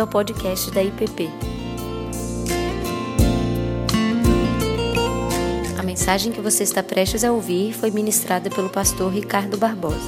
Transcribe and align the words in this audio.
bem-vindo 0.00 0.02
ao 0.02 0.06
podcast 0.06 0.70
da 0.70 0.82
IPP. 0.82 1.28
A 5.78 5.82
mensagem 5.82 6.32
que 6.32 6.40
você 6.40 6.62
está 6.62 6.82
prestes 6.82 7.22
a 7.24 7.32
ouvir 7.32 7.74
foi 7.74 7.90
ministrada 7.90 8.48
pelo 8.48 8.70
pastor 8.70 9.12
Ricardo 9.12 9.58
Barbosa. 9.58 9.98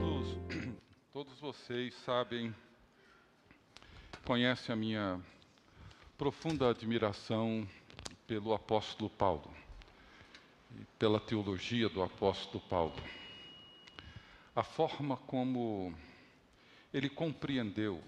Todos, 0.00 0.38
todos 1.12 1.40
vocês 1.40 1.94
sabem, 2.04 2.54
conhecem 4.24 4.72
a 4.72 4.76
minha 4.76 5.20
profunda 6.16 6.70
admiração 6.70 7.66
pelo 8.26 8.54
apóstolo 8.54 9.10
Paulo 9.10 9.50
e 10.74 10.84
pela 10.98 11.20
teologia 11.20 11.88
do 11.88 12.02
apóstolo 12.02 12.62
Paulo. 12.68 12.96
A 14.54 14.62
forma 14.62 15.18
como 15.18 15.94
ele 16.96 17.10
compreendeu 17.10 18.02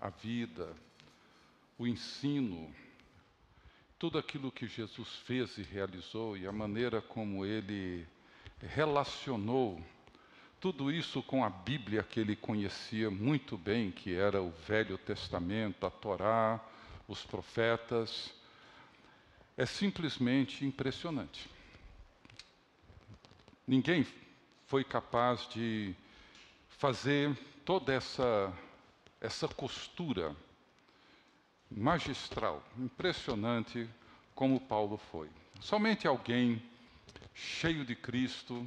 a 0.00 0.08
vida, 0.08 0.74
o 1.78 1.86
ensino, 1.86 2.74
tudo 3.98 4.16
aquilo 4.16 4.50
que 4.50 4.66
Jesus 4.66 5.16
fez 5.26 5.58
e 5.58 5.62
realizou 5.62 6.34
e 6.34 6.46
a 6.46 6.52
maneira 6.52 7.02
como 7.02 7.44
ele 7.44 8.08
relacionou 8.62 9.78
tudo 10.58 10.90
isso 10.90 11.22
com 11.22 11.44
a 11.44 11.50
Bíblia 11.50 12.02
que 12.02 12.18
ele 12.18 12.34
conhecia 12.34 13.10
muito 13.10 13.58
bem, 13.58 13.90
que 13.90 14.14
era 14.14 14.40
o 14.40 14.52
Velho 14.66 14.96
Testamento, 14.96 15.84
a 15.84 15.90
Torá, 15.90 16.64
os 17.06 17.22
profetas, 17.26 18.32
é 19.54 19.66
simplesmente 19.66 20.64
impressionante. 20.64 21.46
Ninguém 23.66 24.06
foi 24.66 24.82
capaz 24.82 25.46
de 25.50 25.94
fazer 26.68 27.36
toda 27.64 27.92
essa, 27.92 28.52
essa 29.20 29.48
costura 29.48 30.34
magistral, 31.70 32.62
impressionante, 32.78 33.88
como 34.34 34.60
Paulo 34.60 34.96
foi. 34.96 35.28
Somente 35.60 36.06
alguém 36.06 36.62
cheio 37.34 37.84
de 37.84 37.94
Cristo, 37.94 38.66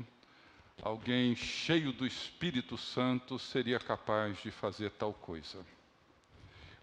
alguém 0.82 1.36
cheio 1.36 1.92
do 1.92 2.06
Espírito 2.06 2.78
Santo 2.78 3.40
seria 3.40 3.80
capaz 3.80 4.42
de 4.42 4.52
fazer 4.52 4.92
tal 4.92 5.14
coisa. 5.14 5.66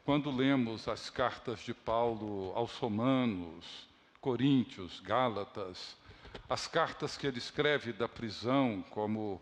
Quando 0.05 0.30
lemos 0.30 0.88
as 0.88 1.10
cartas 1.10 1.60
de 1.60 1.75
Paulo 1.75 2.53
aos 2.55 2.72
Romanos, 2.77 3.86
Coríntios, 4.20 5.00
Gálatas, 5.00 5.97
as 6.48 6.66
cartas 6.66 7.16
que 7.16 7.27
ele 7.27 7.38
escreve 7.38 7.92
da 7.92 8.08
prisão, 8.08 8.82
como 8.91 9.41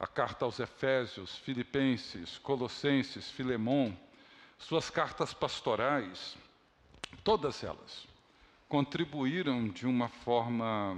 a 0.00 0.06
carta 0.06 0.46
aos 0.46 0.58
Efésios, 0.58 1.36
Filipenses, 1.36 2.38
Colossenses, 2.38 3.30
Filemão, 3.30 3.94
suas 4.58 4.88
cartas 4.88 5.34
pastorais, 5.34 6.38
todas 7.22 7.62
elas 7.62 8.08
contribuíram 8.66 9.68
de 9.68 9.86
uma 9.86 10.08
forma 10.08 10.96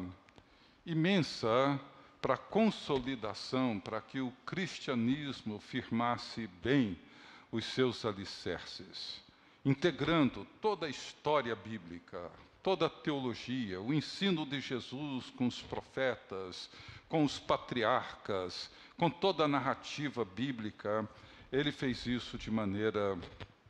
imensa 0.86 1.80
para 2.20 2.34
a 2.34 2.38
consolidação, 2.38 3.80
para 3.80 4.00
que 4.00 4.20
o 4.20 4.30
cristianismo 4.46 5.58
firmasse 5.58 6.46
bem 6.62 6.96
os 7.50 7.64
seus 7.64 8.04
alicerces, 8.04 9.20
integrando 9.64 10.46
toda 10.60 10.86
a 10.86 10.90
história 10.90 11.56
bíblica, 11.56 12.30
toda 12.62 12.86
a 12.86 12.90
teologia, 12.90 13.80
o 13.80 13.92
ensino 13.92 14.46
de 14.46 14.60
Jesus 14.60 15.30
com 15.30 15.48
os 15.48 15.60
profetas, 15.60 16.70
com 17.08 17.24
os 17.24 17.38
patriarcas, 17.38 18.70
com 19.02 19.10
toda 19.10 19.46
a 19.46 19.48
narrativa 19.48 20.24
bíblica, 20.24 21.08
ele 21.50 21.72
fez 21.72 22.06
isso 22.06 22.38
de 22.38 22.52
maneira 22.52 23.18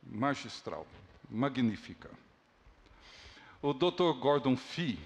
magistral, 0.03 0.87
magnífica. 1.31 2.11
O 3.63 3.73
Dr. 3.73 4.13
Gordon 4.21 4.59
Fee, 4.59 4.99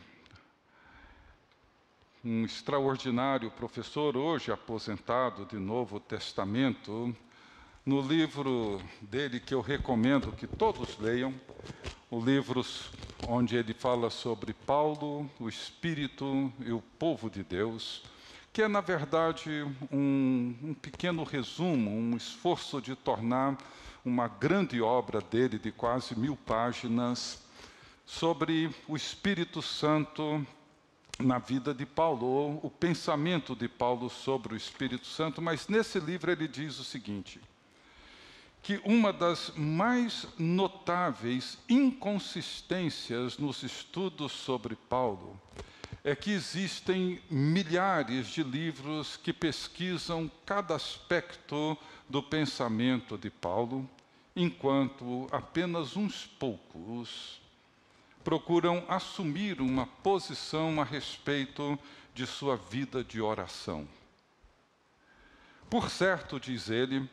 um 2.25 2.44
extraordinário 2.44 3.53
professor, 3.53 4.16
hoje 4.16 4.50
aposentado 4.50 5.44
de 5.44 5.59
Novo 5.59 6.00
Testamento, 6.00 7.16
no 7.84 8.00
livro 8.00 8.82
dele 9.03 9.38
que 9.38 9.54
eu 9.54 9.60
recomendo 9.60 10.32
que 10.32 10.48
todos 10.48 10.98
leiam, 10.98 11.32
o 12.10 12.19
livro 12.19 12.66
onde 13.28 13.54
ele 13.54 13.72
fala 13.72 14.10
sobre 14.10 14.53
Paulo, 14.53 15.31
o 15.38 15.48
Espírito 15.48 16.53
e 16.59 16.72
o 16.72 16.82
povo 16.98 17.31
de 17.31 17.44
Deus, 17.44 18.03
que 18.56 18.62
é, 18.62 18.69
na 18.69 18.81
verdade, 18.81 19.50
um, 19.93 20.55
um 20.62 20.72
pequeno 20.72 21.25
resumo, 21.25 21.91
um 21.91 22.17
esforço 22.17 22.81
de 22.81 22.97
tornar 22.97 23.55
uma 24.03 24.28
grande 24.28 24.81
obra 24.81 25.21
dele, 25.21 25.59
de 25.59 25.71
quase 25.71 26.19
mil 26.19 26.37
páginas, 26.37 27.45
sobre 28.06 28.75
o 28.89 28.97
Espírito 28.97 29.61
Santo 29.61 30.43
na 31.19 31.39
vida 31.39 31.75
de 31.75 31.84
Paulo, 31.84 32.25
ou 32.25 32.61
o 32.62 32.71
pensamento 32.71 33.55
de 33.55 33.69
Paulo 33.69 34.09
sobre 34.09 34.55
o 34.55 34.56
Espírito 34.56 35.06
Santo, 35.06 35.43
mas 35.43 35.69
nesse 35.69 36.00
livro 36.00 36.33
ele 36.33 36.49
diz 36.49 36.78
o 36.78 36.84
seguinte 36.84 37.39
que 38.62 38.81
uma 38.87 39.12
das 39.12 39.53
mais 39.55 40.27
notáveis 40.39 41.59
inconsistências 41.69 43.37
nos 43.37 43.62
estudos 43.62 44.33
sobre 44.33 44.75
Paulo 44.75 45.39
é 46.06 46.15
que 46.15 46.31
existem 46.31 47.21
milhares 47.28 48.28
de 48.28 48.44
livros 48.44 49.17
que 49.17 49.33
pesquisam 49.33 50.31
cada 50.47 50.77
aspecto 50.77 51.77
do 52.09 52.22
pensamento 52.22 53.19
de 53.19 53.28
Paulo, 53.28 53.91
enquanto 54.37 55.27
apenas 55.33 55.97
uns 55.97 56.25
poucos 56.25 57.41
procuram 58.22 58.84
assumir 58.87 59.61
uma 59.61 59.84
posição 59.84 60.81
a 60.81 60.84
respeito 60.84 61.77
de 62.15 62.25
sua 62.25 62.56
vida 62.56 63.03
de 63.03 63.21
oração. 63.21 63.89
Por 65.69 65.91
certo, 65.91 66.39
diz 66.39 66.71
ele, 66.71 67.11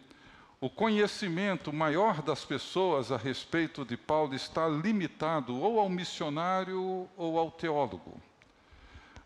o 0.61 0.69
conhecimento 0.69 1.73
maior 1.73 2.21
das 2.21 2.45
pessoas 2.45 3.11
a 3.11 3.17
respeito 3.17 3.83
de 3.83 3.97
Paulo 3.97 4.35
está 4.35 4.67
limitado 4.67 5.59
ou 5.59 5.79
ao 5.79 5.89
missionário 5.89 7.09
ou 7.17 7.39
ao 7.39 7.49
teólogo. 7.49 8.21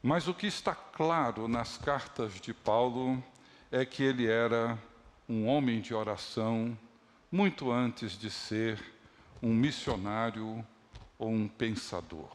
Mas 0.08 0.26
o 0.26 0.34
que 0.34 0.48
está 0.48 0.74
claro 0.74 1.50
nas 1.50 1.78
cartas 1.78 2.40
de 2.40 2.54
Paulo 2.54 3.22
é 3.70 3.86
que 3.86 4.02
ele 4.02 4.26
era 4.26 4.82
um 5.28 5.46
homem 5.46 5.82
de 5.82 5.94
oração 5.94 6.80
muito 7.30 7.70
antes 7.74 8.18
de 8.18 8.32
ser 8.32 8.82
um 9.44 9.54
missionário 9.54 10.66
ou 11.20 11.30
um 11.30 11.46
pensador. 11.46 12.32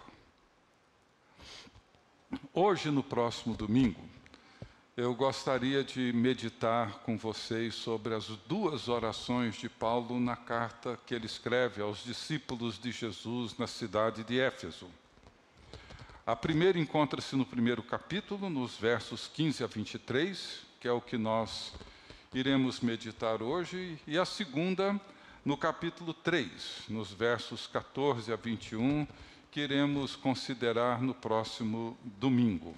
Hoje, 2.52 2.90
no 2.90 3.02
próximo 3.02 3.54
domingo, 3.54 4.04
eu 4.94 5.14
gostaria 5.14 5.82
de 5.82 6.12
meditar 6.12 6.98
com 6.98 7.16
vocês 7.16 7.74
sobre 7.74 8.14
as 8.14 8.26
duas 8.46 8.86
orações 8.86 9.54
de 9.54 9.70
Paulo 9.70 10.20
na 10.20 10.36
carta 10.36 11.00
que 11.06 11.14
ele 11.14 11.24
escreve 11.24 11.80
aos 11.80 12.04
discípulos 12.04 12.78
de 12.78 12.92
Jesus 12.92 13.56
na 13.56 13.66
cidade 13.66 14.22
de 14.24 14.38
Éfeso. 14.38 14.90
A 16.24 16.36
primeira 16.36 16.78
encontra-se 16.78 17.34
no 17.34 17.44
primeiro 17.44 17.82
capítulo, 17.82 18.48
nos 18.48 18.76
versos 18.76 19.26
15 19.26 19.64
a 19.64 19.66
23, 19.66 20.60
que 20.78 20.86
é 20.86 20.92
o 20.92 21.00
que 21.00 21.18
nós 21.18 21.72
iremos 22.32 22.78
meditar 22.78 23.42
hoje, 23.42 23.98
e 24.06 24.16
a 24.16 24.24
segunda 24.24 25.00
no 25.44 25.56
capítulo 25.56 26.14
3, 26.14 26.84
nos 26.88 27.10
versos 27.10 27.66
14 27.66 28.32
a 28.32 28.36
21, 28.36 29.04
que 29.50 29.62
iremos 29.62 30.14
considerar 30.14 31.02
no 31.02 31.12
próximo 31.12 31.98
domingo. 32.04 32.76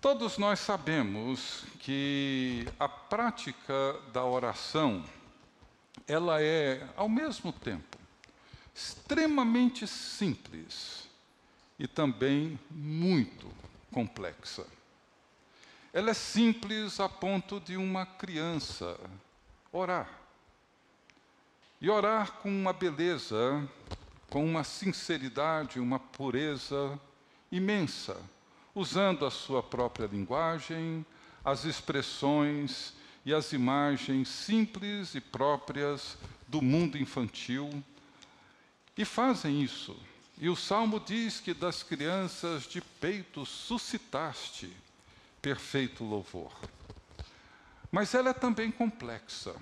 Todos 0.00 0.38
nós 0.38 0.60
sabemos 0.60 1.66
que 1.80 2.66
a 2.80 2.88
prática 2.88 4.00
da 4.14 4.24
oração, 4.24 5.04
ela 6.06 6.40
é, 6.40 6.88
ao 6.96 7.06
mesmo 7.06 7.52
tempo, 7.52 7.98
extremamente 8.74 9.86
simples 9.86 11.06
e 11.78 11.86
também 11.86 12.58
muito 12.70 13.48
complexa. 13.92 14.66
Ela 15.92 16.10
é 16.10 16.14
simples 16.14 17.00
a 17.00 17.08
ponto 17.08 17.60
de 17.60 17.76
uma 17.76 18.04
criança 18.04 18.98
orar. 19.72 20.10
E 21.80 21.88
orar 21.88 22.32
com 22.34 22.50
uma 22.50 22.72
beleza, 22.72 23.68
com 24.28 24.44
uma 24.44 24.64
sinceridade, 24.64 25.80
uma 25.80 25.98
pureza 25.98 26.98
imensa 27.50 28.20
usando 28.78 29.26
a 29.26 29.30
sua 29.30 29.60
própria 29.60 30.06
linguagem, 30.06 31.04
as 31.44 31.64
expressões 31.64 32.94
e 33.24 33.34
as 33.34 33.52
imagens 33.52 34.28
simples 34.28 35.16
e 35.16 35.20
próprias 35.20 36.16
do 36.46 36.62
mundo 36.62 36.96
infantil. 36.96 37.82
E 38.96 39.04
fazem 39.04 39.62
isso. 39.62 39.96
E 40.40 40.48
o 40.48 40.54
salmo 40.54 41.00
diz 41.00 41.40
que 41.40 41.52
das 41.52 41.82
crianças 41.82 42.62
de 42.62 42.80
peito 42.80 43.44
suscitaste 43.44 44.70
perfeito 45.42 46.04
louvor. 46.04 46.52
Mas 47.90 48.14
ela 48.14 48.30
é 48.30 48.32
também 48.32 48.70
complexa, 48.70 49.56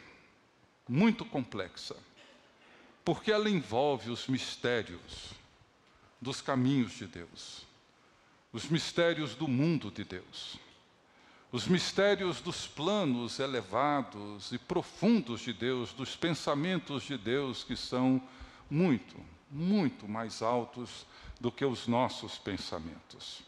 muito 0.87 1.25
complexa, 1.25 1.96
porque 3.05 3.32
ela 3.32 3.49
envolve 3.49 4.11
os 4.11 4.26
mistérios 4.26 5.31
dos 6.20 6.43
caminhos 6.43 6.93
de 6.93 7.06
Deus, 7.06 7.62
os 8.52 8.67
mistérios 8.67 9.34
do 9.34 9.49
mundo 9.49 9.90
de 9.90 10.05
Deus, 10.05 10.58
os 11.52 11.67
mistérios 11.67 12.40
dos 12.40 12.67
planos 12.67 13.38
elevados 13.38 14.52
e 14.52 14.58
profundos 14.58 15.40
de 15.40 15.52
Deus, 15.52 15.93
dos 15.93 16.17
pensamentos 16.17 17.05
de 17.05 17.17
Deus 17.17 17.64
que 17.64 17.76
são 17.76 18.20
muito, 18.69 19.17
muito 19.51 20.09
mais 20.09 20.43
altos 20.43 21.07
do 21.41 21.51
que 21.51 21.65
os 21.65 21.87
nossos 21.87 22.39
pensamentos. 22.39 23.43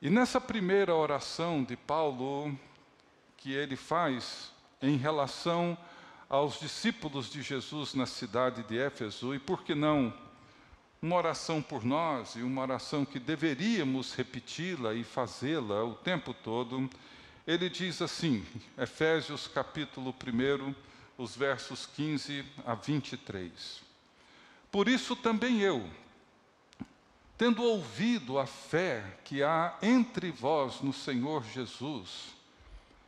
E 0.00 0.10
nessa 0.10 0.40
primeira 0.40 0.94
oração 0.94 1.64
de 1.64 1.76
Paulo, 1.76 2.56
que 3.36 3.52
ele 3.52 3.76
faz 3.76 4.52
em 4.80 4.96
relação 4.96 5.76
aos 6.28 6.60
discípulos 6.60 7.30
de 7.30 7.42
Jesus 7.42 7.94
na 7.94 8.06
cidade 8.06 8.62
de 8.64 8.78
Éfeso, 8.78 9.34
e 9.34 9.38
por 9.38 9.62
que 9.62 9.74
não 9.74 10.12
uma 11.00 11.16
oração 11.16 11.62
por 11.62 11.84
nós 11.84 12.34
e 12.34 12.42
uma 12.42 12.62
oração 12.62 13.04
que 13.04 13.18
deveríamos 13.18 14.12
repeti-la 14.12 14.94
e 14.94 15.04
fazê-la 15.04 15.84
o 15.84 15.94
tempo 15.94 16.34
todo, 16.34 16.88
ele 17.46 17.68
diz 17.68 18.02
assim, 18.02 18.44
Efésios 18.76 19.46
capítulo 19.46 20.12
1, 20.12 20.74
os 21.16 21.36
versos 21.36 21.86
15 21.86 22.44
a 22.66 22.74
23. 22.74 23.85
Por 24.70 24.88
isso 24.88 25.16
também 25.16 25.60
eu, 25.60 25.88
tendo 27.38 27.62
ouvido 27.62 28.38
a 28.38 28.46
fé 28.46 29.18
que 29.24 29.42
há 29.42 29.76
entre 29.82 30.30
vós 30.30 30.80
no 30.80 30.92
Senhor 30.92 31.44
Jesus 31.44 32.34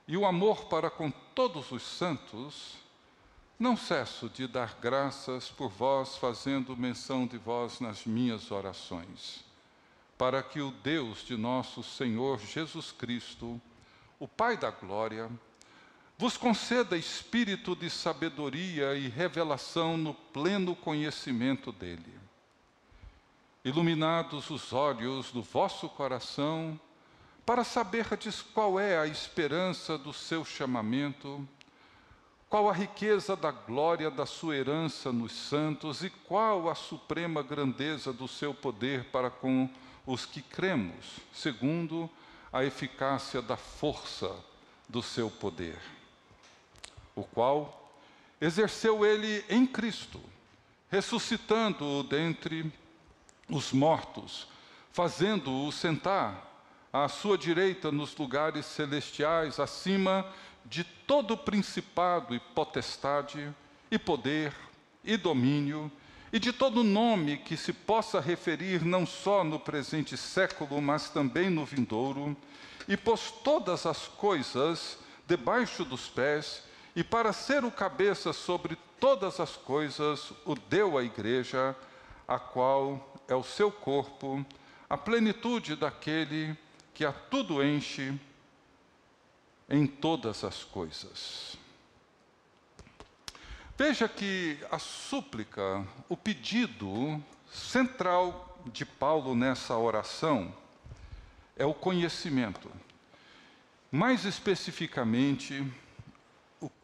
e 0.07 0.17
o 0.17 0.27
amor 0.27 0.67
para 0.67 0.91
com 0.91 1.11
todos 1.11 1.71
os 1.73 1.83
santos, 1.83 2.77
não 3.59 3.77
cesso 3.77 4.29
de 4.29 4.47
dar 4.47 4.79
graças 4.81 5.51
por 5.51 5.69
vós, 5.69 6.17
fazendo 6.17 6.77
menção 6.77 7.27
de 7.27 7.37
vós 7.37 7.81
nas 7.81 8.05
minhas 8.05 8.51
orações, 8.51 9.45
para 10.17 10.43
que 10.43 10.61
o 10.61 10.71
Deus 10.71 11.25
de 11.25 11.37
nosso 11.37 11.83
Senhor 11.83 12.39
Jesus 12.39 12.93
Cristo, 12.93 13.61
o 14.19 14.29
Pai 14.29 14.57
da 14.57 14.71
Glória, 14.71 15.29
vos 16.19 16.37
conceda 16.37 16.97
espírito 16.97 17.77
de 17.77 17.89
sabedoria 17.89 18.97
e 18.97 19.07
revelação 19.07 19.97
no 19.97 20.13
pleno 20.13 20.75
conhecimento 20.75 21.71
dele. 21.71 22.19
Iluminados 23.65 24.51
os 24.51 24.73
olhos 24.73 25.31
do 25.31 25.43
vosso 25.43 25.89
coração, 25.89 26.79
para 27.47 27.63
saberdes 27.63 28.43
qual 28.43 28.81
é 28.81 28.99
a 28.99 29.07
esperança 29.07 29.97
do 29.97 30.13
seu 30.13 30.45
chamamento, 30.45 31.49
qual 32.49 32.69
a 32.69 32.73
riqueza 32.73 33.37
da 33.37 33.53
glória 33.53 34.11
da 34.11 34.27
sua 34.27 34.57
herança 34.57 35.13
nos 35.13 35.33
santos 35.33 36.03
e 36.03 36.11
qual 36.11 36.69
a 36.69 36.75
suprema 36.75 37.43
grandeza 37.43 38.13
do 38.13 38.27
seu 38.27 38.53
poder 38.53 39.05
para 39.05 39.31
com 39.31 39.71
os 40.05 40.27
que 40.27 40.43
cremos, 40.43 41.21
segundo 41.33 42.11
a 42.53 42.65
eficácia 42.65 43.41
da 43.41 43.57
força 43.57 44.35
do 44.89 45.03
seu 45.03 45.31
poder, 45.31 45.79
o 47.21 47.25
qual 47.25 47.93
exerceu 48.41 49.05
ele 49.05 49.45
em 49.49 49.67
Cristo, 49.67 50.21
ressuscitando-o 50.91 52.03
dentre 52.03 52.73
os 53.49 53.73
mortos, 53.73 54.47
fazendo-o 54.93 55.71
sentar 55.73 56.47
à 56.93 57.09
sua 57.09 57.37
direita 57.37 57.91
nos 57.91 58.17
lugares 58.17 58.67
celestiais, 58.67 59.59
acima 59.59 60.27
de 60.65 60.85
todo 60.85 61.37
principado 61.37 62.35
e 62.35 62.41
potestade, 62.41 63.53
e 63.91 63.99
poder, 63.99 64.53
e 65.03 65.17
domínio, 65.17 65.91
e 66.33 66.39
de 66.39 66.53
todo 66.53 66.85
nome 66.85 67.39
que 67.39 67.57
se 67.57 67.73
possa 67.73 68.21
referir 68.21 68.85
não 68.85 69.07
só 69.07 69.43
no 69.43 69.59
presente 69.59 70.17
século, 70.17 70.81
mas 70.83 71.09
também 71.09 71.49
no 71.49 71.65
vindouro, 71.65 72.37
e 72.87 72.97
pôs 72.97 73.31
todas 73.31 73.87
as 73.87 74.07
coisas 74.07 74.99
debaixo 75.27 75.85
dos 75.85 76.09
pés, 76.09 76.63
e 76.99 77.05
para 77.05 77.33
ser 77.33 77.65
o 77.65 77.71
cabeça 77.71 78.33
sobre 78.33 78.77
todas 78.99 79.39
as 79.39 79.55
coisas, 79.55 80.33
o 80.45 80.57
deu 80.57 80.99
à 80.99 81.05
igreja, 81.05 81.77
a 82.27 82.41
qual 82.41 83.15
é 83.29 83.37
o 83.37 83.45
seu 83.45 83.71
corpo, 83.71 84.45
a 84.91 84.99
plenitude 84.99 85.77
daquele 85.77 86.59
que 86.93 87.05
a 87.05 87.13
tudo 87.13 87.63
enche 87.63 88.13
em 89.69 89.87
todas 89.87 90.43
as 90.43 90.65
coisas. 90.65 91.57
Veja 93.77 94.09
que 94.09 94.59
a 94.69 94.81
súplica, 94.81 95.87
o 96.09 96.17
pedido 96.17 97.23
central 97.49 98.59
de 98.73 98.85
Paulo 98.85 99.37
nessa 99.37 99.77
oração 99.77 100.53
é 101.55 101.65
o 101.65 101.73
conhecimento. 101.73 102.69
Mais 103.89 104.25
especificamente, 104.25 105.65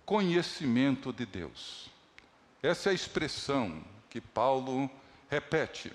conhecimento 0.05 1.13
de 1.13 1.25
Deus. 1.25 1.91
Essa 2.63 2.91
é 2.91 2.93
a 2.93 2.95
expressão 2.95 3.83
que 4.11 4.21
Paulo 4.21 4.91
repete. 5.31 5.93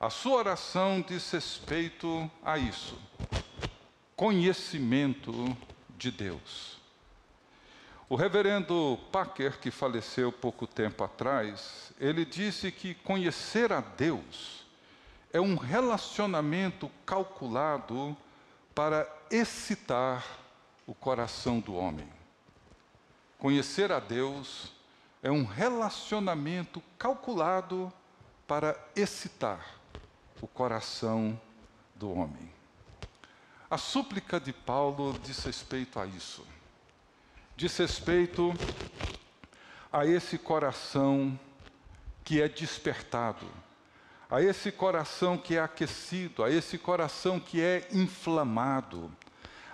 A 0.00 0.10
sua 0.10 0.38
oração 0.38 1.04
diz 1.06 1.30
respeito 1.30 2.30
a 2.44 2.58
isso. 2.58 2.98
Conhecimento 4.16 5.56
de 5.96 6.10
Deus. 6.10 6.78
O 8.08 8.16
reverendo 8.16 8.98
Packer, 9.10 9.58
que 9.58 9.70
faleceu 9.70 10.30
pouco 10.30 10.66
tempo 10.66 11.04
atrás, 11.04 11.92
ele 11.98 12.24
disse 12.24 12.70
que 12.70 12.94
conhecer 12.94 13.72
a 13.72 13.80
Deus 13.80 14.66
é 15.32 15.40
um 15.40 15.56
relacionamento 15.56 16.90
calculado 17.06 18.14
para 18.74 19.08
excitar 19.30 20.26
o 20.86 20.94
coração 20.94 21.58
do 21.58 21.74
homem. 21.74 22.21
Conhecer 23.42 23.90
a 23.90 23.98
Deus 23.98 24.72
é 25.20 25.28
um 25.28 25.44
relacionamento 25.44 26.80
calculado 26.96 27.92
para 28.46 28.78
excitar 28.94 29.80
o 30.40 30.46
coração 30.46 31.36
do 31.96 32.12
homem. 32.12 32.48
A 33.68 33.76
súplica 33.76 34.38
de 34.38 34.52
Paulo 34.52 35.18
diz 35.24 35.42
respeito 35.44 35.98
a 35.98 36.06
isso. 36.06 36.46
Diz 37.56 37.76
respeito 37.78 38.54
a 39.92 40.06
esse 40.06 40.38
coração 40.38 41.36
que 42.22 42.40
é 42.40 42.48
despertado, 42.48 43.48
a 44.30 44.40
esse 44.40 44.70
coração 44.70 45.36
que 45.36 45.56
é 45.56 45.60
aquecido, 45.60 46.44
a 46.44 46.50
esse 46.52 46.78
coração 46.78 47.40
que 47.40 47.60
é 47.60 47.88
inflamado, 47.90 49.10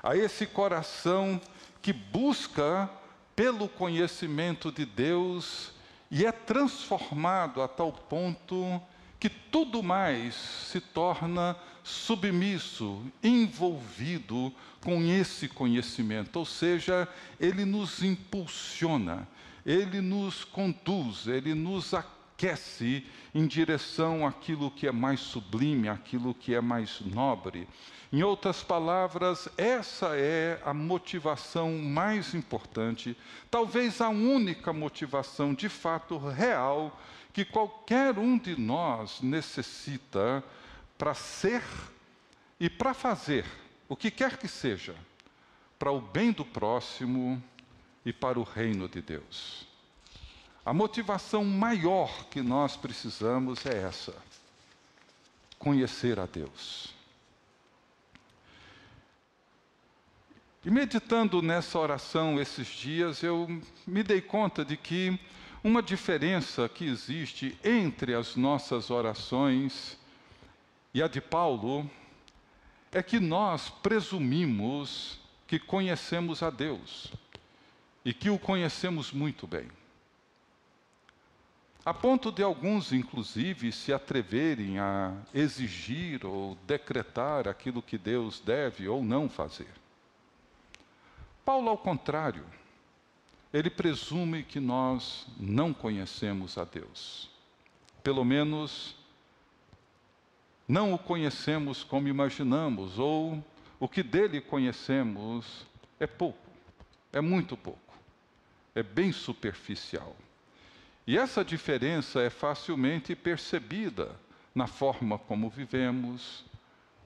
a 0.02 0.16
esse 0.16 0.46
coração 0.46 1.38
que 1.82 1.92
busca 1.92 2.90
pelo 3.38 3.68
conhecimento 3.68 4.72
de 4.72 4.84
Deus 4.84 5.70
e 6.10 6.26
é 6.26 6.32
transformado 6.32 7.62
a 7.62 7.68
tal 7.68 7.92
ponto 7.92 8.82
que 9.20 9.28
tudo 9.28 9.80
mais 9.80 10.34
se 10.34 10.80
torna 10.80 11.56
submisso, 11.84 13.00
envolvido 13.22 14.52
com 14.82 15.00
esse 15.04 15.46
conhecimento, 15.46 16.40
ou 16.40 16.44
seja, 16.44 17.06
ele 17.38 17.64
nos 17.64 18.02
impulsiona, 18.02 19.28
ele 19.64 20.00
nos 20.00 20.42
conduz, 20.42 21.28
ele 21.28 21.54
nos 21.54 21.94
aquece 22.38 23.04
em 23.34 23.48
direção 23.48 24.24
àquilo 24.24 24.70
que 24.70 24.86
é 24.86 24.92
mais 24.92 25.18
sublime, 25.18 25.88
àquilo 25.88 26.32
que 26.32 26.54
é 26.54 26.60
mais 26.60 27.00
nobre. 27.00 27.68
Em 28.12 28.22
outras 28.22 28.62
palavras, 28.62 29.48
essa 29.58 30.16
é 30.16 30.62
a 30.64 30.72
motivação 30.72 31.76
mais 31.78 32.34
importante, 32.34 33.16
talvez 33.50 34.00
a 34.00 34.08
única 34.08 34.72
motivação 34.72 35.52
de 35.52 35.68
fato 35.68 36.16
real 36.16 36.96
que 37.32 37.44
qualquer 37.44 38.16
um 38.16 38.38
de 38.38 38.58
nós 38.58 39.20
necessita 39.20 40.42
para 40.96 41.14
ser 41.14 41.62
e 42.60 42.70
para 42.70 42.94
fazer 42.94 43.44
o 43.88 43.96
que 43.96 44.12
quer 44.12 44.36
que 44.36 44.46
seja, 44.46 44.94
para 45.76 45.90
o 45.90 46.00
bem 46.00 46.30
do 46.30 46.44
próximo 46.44 47.42
e 48.06 48.12
para 48.12 48.38
o 48.38 48.44
reino 48.44 48.88
de 48.88 49.02
Deus. 49.02 49.67
A 50.68 50.74
motivação 50.74 51.46
maior 51.46 52.26
que 52.26 52.42
nós 52.42 52.76
precisamos 52.76 53.64
é 53.64 53.84
essa: 53.84 54.14
conhecer 55.58 56.20
a 56.20 56.26
Deus. 56.26 56.92
E 60.62 60.70
meditando 60.70 61.40
nessa 61.40 61.78
oração 61.78 62.38
esses 62.38 62.66
dias, 62.66 63.22
eu 63.22 63.48
me 63.86 64.02
dei 64.02 64.20
conta 64.20 64.62
de 64.62 64.76
que 64.76 65.18
uma 65.64 65.82
diferença 65.82 66.68
que 66.68 66.84
existe 66.84 67.58
entre 67.64 68.14
as 68.14 68.36
nossas 68.36 68.90
orações 68.90 69.96
e 70.92 71.02
a 71.02 71.08
de 71.08 71.22
Paulo 71.22 71.90
é 72.92 73.02
que 73.02 73.18
nós 73.18 73.70
presumimos 73.70 75.18
que 75.46 75.58
conhecemos 75.58 76.42
a 76.42 76.50
Deus 76.50 77.10
e 78.04 78.12
que 78.12 78.28
o 78.28 78.38
conhecemos 78.38 79.10
muito 79.12 79.46
bem. 79.46 79.66
A 81.88 81.94
ponto 81.94 82.30
de 82.30 82.42
alguns, 82.42 82.92
inclusive, 82.92 83.72
se 83.72 83.94
atreverem 83.94 84.78
a 84.78 85.14
exigir 85.32 86.26
ou 86.26 86.54
decretar 86.66 87.48
aquilo 87.48 87.80
que 87.80 87.96
Deus 87.96 88.40
deve 88.40 88.86
ou 88.86 89.02
não 89.02 89.26
fazer. 89.26 89.72
Paulo, 91.46 91.70
ao 91.70 91.78
contrário, 91.78 92.44
ele 93.54 93.70
presume 93.70 94.42
que 94.42 94.60
nós 94.60 95.26
não 95.40 95.72
conhecemos 95.72 96.58
a 96.58 96.64
Deus. 96.64 97.30
Pelo 98.02 98.22
menos, 98.22 98.94
não 100.68 100.92
o 100.92 100.98
conhecemos 100.98 101.82
como 101.82 102.06
imaginamos, 102.06 102.98
ou 102.98 103.42
o 103.80 103.88
que 103.88 104.02
dele 104.02 104.42
conhecemos 104.42 105.66
é 105.98 106.06
pouco, 106.06 106.50
é 107.14 107.22
muito 107.22 107.56
pouco, 107.56 107.94
é 108.74 108.82
bem 108.82 109.10
superficial. 109.10 110.14
E 111.08 111.16
essa 111.16 111.42
diferença 111.42 112.20
é 112.20 112.28
facilmente 112.28 113.16
percebida 113.16 114.14
na 114.54 114.66
forma 114.66 115.18
como 115.18 115.48
vivemos, 115.48 116.44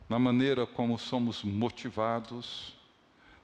na 0.08 0.18
maneira 0.18 0.66
como 0.66 0.98
somos 0.98 1.44
motivados, 1.44 2.74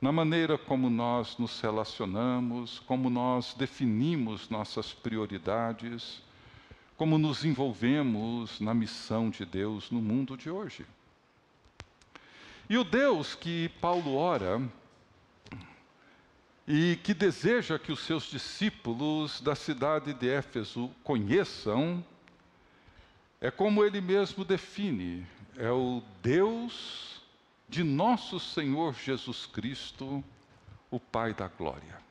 na 0.00 0.10
maneira 0.10 0.58
como 0.58 0.90
nós 0.90 1.38
nos 1.38 1.60
relacionamos, 1.60 2.80
como 2.80 3.08
nós 3.08 3.54
definimos 3.54 4.50
nossas 4.50 4.92
prioridades, 4.92 6.20
como 6.96 7.18
nos 7.18 7.44
envolvemos 7.44 8.58
na 8.58 8.74
missão 8.74 9.30
de 9.30 9.44
Deus 9.44 9.92
no 9.92 10.02
mundo 10.02 10.36
de 10.36 10.50
hoje. 10.50 10.84
E 12.68 12.76
o 12.76 12.82
Deus 12.82 13.36
que 13.36 13.68
Paulo 13.80 14.16
ora 14.16 14.60
e 16.70 16.96
que 16.96 17.14
deseja 17.14 17.78
que 17.78 17.90
os 17.90 18.00
seus 18.00 18.24
discípulos 18.24 19.40
da 19.40 19.54
cidade 19.54 20.12
de 20.12 20.28
Éfeso 20.28 20.90
conheçam, 21.02 22.04
é 23.40 23.50
como 23.50 23.82
ele 23.82 24.02
mesmo 24.02 24.44
define: 24.44 25.26
é 25.56 25.70
o 25.70 26.02
Deus 26.22 27.22
de 27.70 27.82
nosso 27.82 28.38
Senhor 28.38 28.92
Jesus 28.92 29.46
Cristo, 29.46 30.22
o 30.90 31.00
Pai 31.00 31.32
da 31.32 31.48
Glória. 31.48 32.02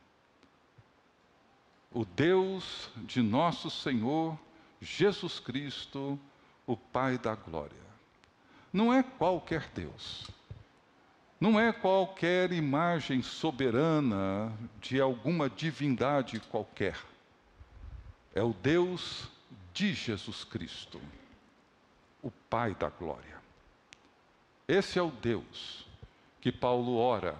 O 1.93 2.03
Deus 2.03 2.89
de 2.97 3.21
nosso 3.21 3.69
Senhor 3.69 4.37
Jesus 4.81 5.39
Cristo, 5.39 6.19
o 6.65 6.75
Pai 6.75 7.19
da 7.19 7.35
Glória. 7.35 7.87
Não 8.73 8.91
é 8.91 9.03
qualquer 9.03 9.69
Deus. 9.69 10.27
Não 11.39 11.59
é 11.59 11.71
qualquer 11.71 12.51
imagem 12.51 13.21
soberana 13.21 14.51
de 14.81 14.99
alguma 14.99 15.49
divindade 15.49 16.39
qualquer. 16.39 16.97
É 18.33 18.41
o 18.41 18.53
Deus 18.53 19.29
de 19.73 19.93
Jesus 19.93 20.43
Cristo, 20.43 20.99
o 22.23 22.31
Pai 22.31 22.73
da 22.73 22.89
glória. 22.89 23.37
Esse 24.67 24.97
é 24.97 25.01
o 25.01 25.11
Deus 25.11 25.85
que 26.41 26.51
Paulo 26.51 26.97
ora, 26.97 27.37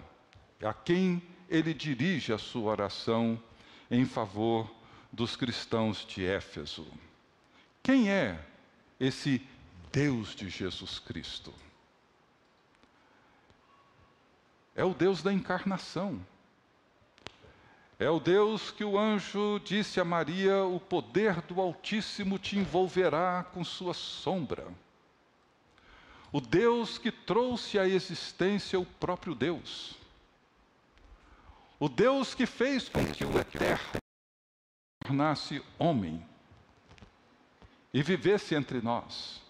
a 0.62 0.72
quem 0.72 1.22
ele 1.48 1.74
dirige 1.74 2.32
a 2.32 2.38
sua 2.38 2.70
oração 2.70 3.42
em 3.90 4.04
favor 4.04 4.72
dos 5.12 5.34
cristãos 5.34 6.04
de 6.06 6.24
Éfeso. 6.24 6.86
Quem 7.82 8.10
é 8.10 8.38
esse 9.00 9.42
Deus 9.90 10.34
de 10.34 10.48
Jesus 10.48 10.98
Cristo? 10.98 11.52
É 14.78 14.84
o 14.84 14.94
Deus 14.94 15.24
da 15.24 15.32
encarnação. 15.32 16.24
É 17.98 18.08
o 18.08 18.20
Deus 18.20 18.70
que 18.70 18.84
o 18.84 18.96
anjo 18.96 19.58
disse 19.64 19.98
a 19.98 20.04
Maria: 20.04 20.62
o 20.62 20.78
poder 20.78 21.42
do 21.42 21.60
Altíssimo 21.60 22.38
te 22.38 22.56
envolverá 22.56 23.44
com 23.52 23.64
sua 23.64 23.92
sombra. 23.92 24.68
O 26.30 26.40
Deus 26.40 26.96
que 26.96 27.10
trouxe 27.10 27.76
à 27.76 27.88
existência 27.88 28.78
o 28.78 28.86
próprio 28.86 29.34
Deus. 29.34 29.96
O 31.80 31.88
Deus 31.88 32.32
que 32.32 32.46
fez 32.46 32.88
com 32.88 33.04
que 33.04 33.24
o 33.24 33.36
Eterno 33.36 34.00
tornasse 35.00 35.60
homem 35.76 36.24
e 37.92 38.00
vivesse 38.00 38.54
entre 38.54 38.80
nós. 38.80 39.42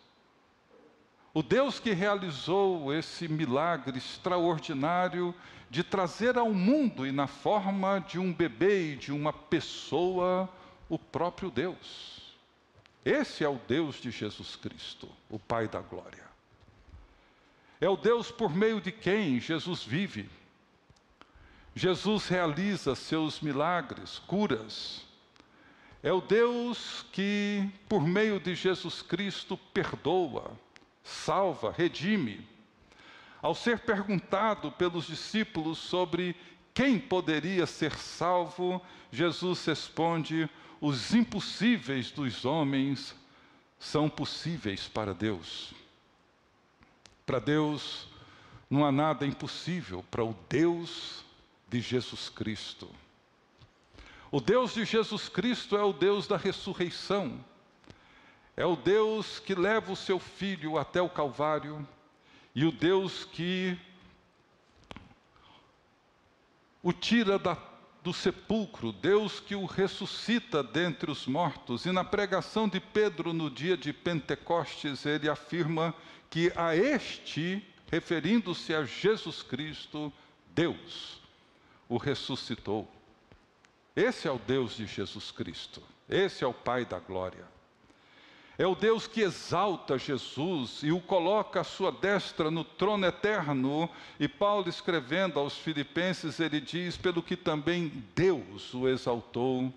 O 1.34 1.42
Deus 1.42 1.78
que 1.78 1.92
realizou 1.92 2.92
esse 2.92 3.28
milagre 3.28 3.98
extraordinário 3.98 5.34
de 5.70 5.84
trazer 5.84 6.38
ao 6.38 6.52
mundo 6.52 7.06
e 7.06 7.12
na 7.12 7.26
forma 7.26 8.00
de 8.00 8.18
um 8.18 8.32
bebê 8.32 8.92
e 8.92 8.96
de 8.96 9.12
uma 9.12 9.32
pessoa 9.32 10.48
o 10.88 10.98
próprio 10.98 11.50
Deus. 11.50 12.34
Esse 13.04 13.44
é 13.44 13.48
o 13.48 13.60
Deus 13.68 13.96
de 13.96 14.10
Jesus 14.10 14.56
Cristo, 14.56 15.08
o 15.28 15.38
Pai 15.38 15.68
da 15.68 15.80
glória. 15.80 16.26
É 17.80 17.88
o 17.88 17.96
Deus 17.96 18.30
por 18.30 18.54
meio 18.54 18.80
de 18.80 18.90
quem 18.90 19.38
Jesus 19.38 19.84
vive. 19.84 20.28
Jesus 21.74 22.26
realiza 22.26 22.94
seus 22.94 23.40
milagres, 23.40 24.18
curas. 24.26 25.06
É 26.02 26.12
o 26.12 26.20
Deus 26.20 27.04
que, 27.12 27.68
por 27.88 28.00
meio 28.00 28.40
de 28.40 28.54
Jesus 28.54 29.02
Cristo, 29.02 29.56
perdoa 29.72 30.52
salva, 31.08 31.72
redime. 31.76 32.46
Ao 33.40 33.54
ser 33.54 33.80
perguntado 33.80 34.70
pelos 34.72 35.06
discípulos 35.06 35.78
sobre 35.78 36.36
quem 36.74 36.98
poderia 36.98 37.66
ser 37.66 37.94
salvo, 37.96 38.82
Jesus 39.10 39.64
responde: 39.64 40.48
os 40.80 41.14
impossíveis 41.14 42.10
dos 42.10 42.44
homens 42.44 43.14
são 43.78 44.08
possíveis 44.08 44.88
para 44.88 45.14
Deus. 45.14 45.72
Para 47.24 47.38
Deus 47.38 48.08
não 48.68 48.84
há 48.84 48.92
nada 48.92 49.26
impossível, 49.26 50.04
para 50.10 50.24
o 50.24 50.36
Deus 50.48 51.24
de 51.68 51.80
Jesus 51.80 52.28
Cristo. 52.28 52.88
O 54.30 54.40
Deus 54.40 54.74
de 54.74 54.84
Jesus 54.84 55.28
Cristo 55.28 55.76
é 55.76 55.82
o 55.82 55.92
Deus 55.92 56.26
da 56.26 56.36
ressurreição. 56.36 57.42
É 58.58 58.66
o 58.66 58.74
Deus 58.74 59.38
que 59.38 59.54
leva 59.54 59.92
o 59.92 59.94
seu 59.94 60.18
filho 60.18 60.78
até 60.78 61.00
o 61.00 61.08
Calvário 61.08 61.86
e 62.52 62.64
o 62.64 62.72
Deus 62.72 63.24
que 63.24 63.78
o 66.82 66.92
tira 66.92 67.38
da, 67.38 67.56
do 68.02 68.12
sepulcro, 68.12 68.90
Deus 68.90 69.38
que 69.38 69.54
o 69.54 69.64
ressuscita 69.64 70.60
dentre 70.60 71.08
os 71.08 71.24
mortos. 71.24 71.86
E 71.86 71.92
na 71.92 72.02
pregação 72.02 72.68
de 72.68 72.80
Pedro 72.80 73.32
no 73.32 73.48
dia 73.48 73.76
de 73.76 73.92
Pentecostes, 73.92 75.06
ele 75.06 75.28
afirma 75.28 75.94
que 76.28 76.52
a 76.56 76.74
este, 76.74 77.64
referindo-se 77.92 78.74
a 78.74 78.82
Jesus 78.82 79.40
Cristo, 79.40 80.12
Deus 80.48 81.20
o 81.88 81.96
ressuscitou. 81.96 82.90
Esse 83.94 84.26
é 84.26 84.32
o 84.32 84.38
Deus 84.40 84.74
de 84.74 84.84
Jesus 84.84 85.30
Cristo, 85.30 85.80
esse 86.08 86.42
é 86.42 86.46
o 86.48 86.52
Pai 86.52 86.84
da 86.84 86.98
glória. 86.98 87.56
É 88.58 88.66
o 88.66 88.74
Deus 88.74 89.06
que 89.06 89.20
exalta 89.20 89.96
Jesus 89.96 90.80
e 90.82 90.90
o 90.90 91.00
coloca 91.00 91.60
à 91.60 91.64
sua 91.64 91.92
destra 91.92 92.50
no 92.50 92.64
trono 92.64 93.06
eterno. 93.06 93.88
E 94.18 94.26
Paulo, 94.26 94.68
escrevendo 94.68 95.38
aos 95.38 95.56
Filipenses, 95.56 96.40
ele 96.40 96.60
diz: 96.60 96.96
pelo 96.96 97.22
que 97.22 97.36
também 97.36 98.04
Deus 98.16 98.74
o 98.74 98.88
exaltou, 98.88 99.72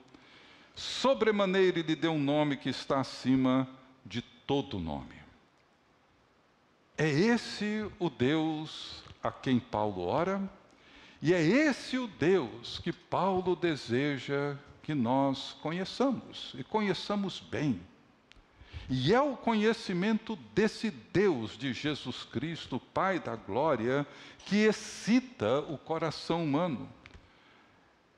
sobremaneira 0.73 1.79
lhe 1.79 1.95
deu 1.95 2.13
um 2.13 2.19
nome 2.19 2.57
que 2.57 2.69
está 2.69 2.99
acima 2.99 3.69
de 4.03 4.23
todo 4.23 4.79
nome. 4.79 5.21
É 6.97 7.07
esse 7.07 7.87
o 7.99 8.09
Deus 8.09 9.03
a 9.21 9.31
quem 9.31 9.59
Paulo 9.59 10.07
ora, 10.07 10.41
e 11.21 11.35
é 11.35 11.41
esse 11.41 11.99
o 11.99 12.07
Deus 12.07 12.79
que 12.79 12.91
Paulo 12.91 13.55
deseja 13.55 14.55
que 14.81 14.95
nós 14.95 15.55
conheçamos, 15.61 16.55
e 16.57 16.63
conheçamos 16.63 17.39
bem. 17.39 17.79
E 18.93 19.13
é 19.13 19.21
o 19.21 19.37
conhecimento 19.37 20.35
desse 20.53 20.91
Deus 20.91 21.57
de 21.57 21.71
Jesus 21.71 22.25
Cristo, 22.25 22.77
Pai 22.77 23.21
da 23.21 23.37
glória, 23.37 24.05
que 24.39 24.65
excita 24.65 25.59
o 25.61 25.77
coração 25.77 26.43
humano. 26.43 26.89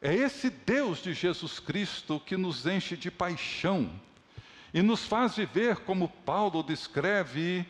É 0.01 0.15
esse 0.15 0.49
Deus 0.49 0.97
de 0.97 1.13
Jesus 1.13 1.59
Cristo 1.59 2.19
que 2.25 2.35
nos 2.35 2.65
enche 2.65 2.97
de 2.97 3.11
paixão 3.11 3.87
e 4.73 4.81
nos 4.81 5.05
faz 5.05 5.35
viver 5.35 5.81
como 5.81 6.09
Paulo 6.09 6.63
descreve 6.63 7.63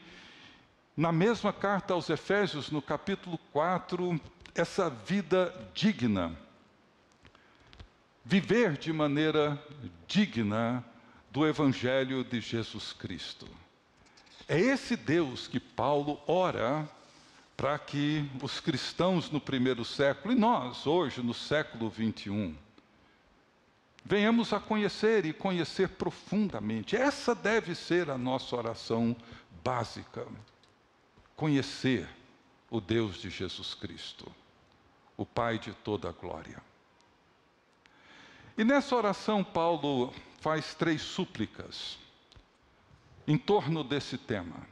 na 0.95 1.11
mesma 1.11 1.51
carta 1.51 1.93
aos 1.93 2.09
Efésios, 2.09 2.71
no 2.71 2.81
capítulo 2.81 3.37
4, 3.51 4.17
essa 4.55 4.89
vida 4.89 5.53
digna. 5.73 6.39
Viver 8.23 8.77
de 8.77 8.93
maneira 8.93 9.61
digna 10.07 10.85
do 11.33 11.47
Evangelho 11.47 12.23
de 12.23 12.39
Jesus 12.39 12.93
Cristo. 12.93 13.47
É 14.47 14.59
esse 14.59 14.95
Deus 14.95 15.47
que 15.47 15.59
Paulo 15.59 16.21
ora 16.27 16.87
para 17.57 17.79
que 17.79 18.29
os 18.39 18.59
cristãos 18.59 19.31
no 19.31 19.41
primeiro 19.41 19.83
século 19.83 20.31
e 20.31 20.37
nós, 20.37 20.85
hoje, 20.85 21.23
no 21.23 21.33
século 21.33 21.89
21, 21.89 22.55
venhamos 24.05 24.53
a 24.53 24.59
conhecer 24.59 25.25
e 25.25 25.33
conhecer 25.33 25.89
profundamente. 25.89 26.95
Essa 26.95 27.33
deve 27.33 27.73
ser 27.73 28.11
a 28.11 28.17
nossa 28.17 28.55
oração 28.55 29.15
básica. 29.63 30.27
Conhecer 31.35 32.07
o 32.69 32.79
Deus 32.79 33.17
de 33.17 33.31
Jesus 33.31 33.73
Cristo, 33.73 34.31
o 35.17 35.25
Pai 35.25 35.57
de 35.57 35.73
toda 35.73 36.09
a 36.09 36.11
glória. 36.11 36.61
E 38.55 38.63
nessa 38.63 38.95
oração, 38.95 39.43
Paulo 39.43 40.13
faz 40.43 40.75
três 40.75 41.01
súplicas 41.01 41.97
em 43.25 43.37
torno 43.37 43.81
desse 43.81 44.17
tema. 44.17 44.67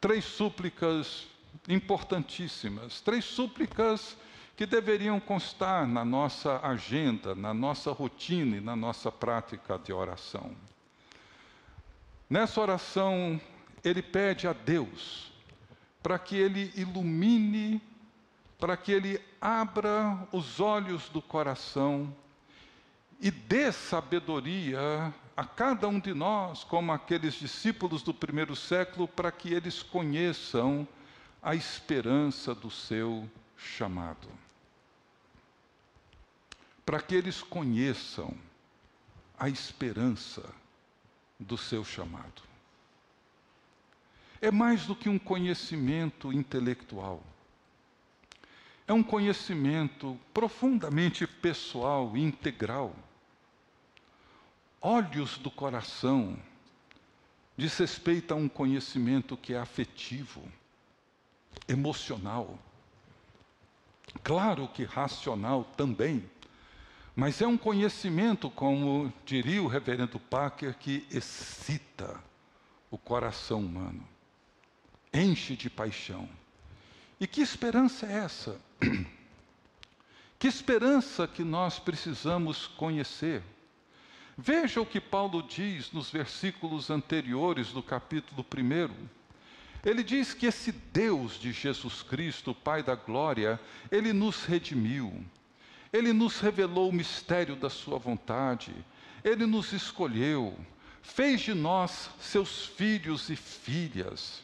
Três 0.00 0.24
súplicas 0.24 1.26
importantíssimas, 1.68 3.02
três 3.02 3.26
súplicas 3.26 4.16
que 4.56 4.64
deveriam 4.64 5.20
constar 5.20 5.86
na 5.86 6.02
nossa 6.02 6.66
agenda, 6.66 7.34
na 7.34 7.52
nossa 7.52 7.92
rotina 7.92 8.56
e 8.56 8.60
na 8.62 8.74
nossa 8.74 9.12
prática 9.12 9.78
de 9.78 9.92
oração. 9.92 10.56
Nessa 12.28 12.58
oração, 12.58 13.38
ele 13.84 14.00
pede 14.00 14.48
a 14.48 14.54
Deus 14.54 15.30
para 16.02 16.18
que 16.18 16.36
ele 16.36 16.72
ilumine, 16.74 17.82
para 18.58 18.78
que 18.78 18.92
ele 18.92 19.20
abra 19.38 20.26
os 20.32 20.58
olhos 20.58 21.10
do 21.10 21.20
coração 21.20 22.10
e 23.20 23.30
dê 23.30 23.70
sabedoria 23.70 25.12
a 25.36 25.44
cada 25.44 25.86
um 25.88 26.00
de 26.00 26.14
nós, 26.14 26.64
como 26.64 26.92
aqueles 26.92 27.34
discípulos 27.34 28.02
do 28.02 28.14
primeiro 28.14 28.56
século, 28.56 29.06
para 29.06 29.30
que 29.30 29.52
eles 29.52 29.82
conheçam 29.82 30.86
a 31.42 31.54
esperança 31.54 32.54
do 32.54 32.70
seu 32.70 33.28
chamado 33.56 34.28
para 36.90 37.00
que 37.00 37.14
eles 37.14 37.40
conheçam 37.40 38.34
a 39.38 39.48
esperança 39.48 40.42
do 41.38 41.56
seu 41.56 41.84
chamado. 41.84 42.42
É 44.40 44.50
mais 44.50 44.86
do 44.86 44.96
que 44.96 45.08
um 45.08 45.16
conhecimento 45.16 46.32
intelectual. 46.32 47.22
É 48.88 48.92
um 48.92 49.04
conhecimento 49.04 50.18
profundamente 50.34 51.28
pessoal 51.28 52.16
e 52.16 52.22
integral. 52.24 52.92
Olhos 54.80 55.38
do 55.38 55.50
coração 55.50 56.38
diz 57.56 57.76
respeito 57.76 58.32
a 58.32 58.36
um 58.36 58.48
conhecimento 58.48 59.36
que 59.36 59.52
é 59.52 59.58
afetivo, 59.58 60.42
emocional. 61.68 62.58
Claro 64.22 64.68
que 64.68 64.84
racional 64.84 65.64
também 65.76 66.28
mas 67.14 67.42
é 67.42 67.46
um 67.46 67.58
conhecimento, 67.58 68.48
como 68.48 69.12
diria 69.26 69.62
o 69.62 69.66
reverendo 69.66 70.18
Packer, 70.18 70.74
que 70.78 71.06
excita 71.10 72.18
o 72.90 72.96
coração 72.96 73.60
humano, 73.60 74.06
enche 75.12 75.56
de 75.56 75.68
paixão. 75.68 76.28
E 77.20 77.26
que 77.26 77.42
esperança 77.42 78.06
é 78.06 78.12
essa? 78.24 78.60
Que 80.38 80.48
esperança 80.48 81.28
que 81.28 81.44
nós 81.44 81.78
precisamos 81.78 82.66
conhecer. 82.66 83.42
Veja 84.42 84.80
o 84.80 84.86
que 84.86 84.98
Paulo 84.98 85.42
diz 85.42 85.92
nos 85.92 86.08
versículos 86.10 86.88
anteriores 86.88 87.72
do 87.72 87.82
capítulo 87.82 88.42
1. 88.42 88.88
Ele 89.84 90.02
diz 90.02 90.32
que 90.32 90.46
esse 90.46 90.72
Deus 90.72 91.38
de 91.38 91.52
Jesus 91.52 92.02
Cristo, 92.02 92.54
Pai 92.54 92.82
da 92.82 92.94
glória, 92.94 93.60
ele 93.92 94.14
nos 94.14 94.46
redimiu. 94.46 95.22
Ele 95.92 96.14
nos 96.14 96.40
revelou 96.40 96.88
o 96.88 96.92
mistério 96.92 97.54
da 97.54 97.68
Sua 97.68 97.98
vontade, 97.98 98.72
Ele 99.22 99.44
nos 99.44 99.72
escolheu, 99.72 100.56
fez 101.02 101.42
de 101.42 101.52
nós 101.52 102.08
seus 102.18 102.64
filhos 102.64 103.28
e 103.28 103.36
filhas, 103.36 104.42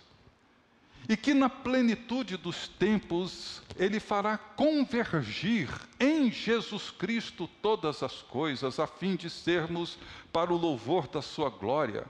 e 1.09 1.17
que 1.17 1.33
na 1.33 1.49
plenitude 1.49 2.37
dos 2.37 2.69
tempos 2.69 3.63
Ele 3.77 4.01
fará 4.01 4.37
convergir 4.37 5.69
em 6.01 6.31
Jesus 6.31 6.91
Cristo 6.91 7.49
todas 7.63 8.03
as 8.03 8.23
coisas, 8.23 8.81
a 8.81 8.87
fim 8.87 9.15
de 9.15 9.31
sermos 9.31 9.99
para 10.33 10.53
o 10.53 10.57
louvor 10.57 11.07
da 11.07 11.23
Sua 11.23 11.51
glória. 11.51 12.05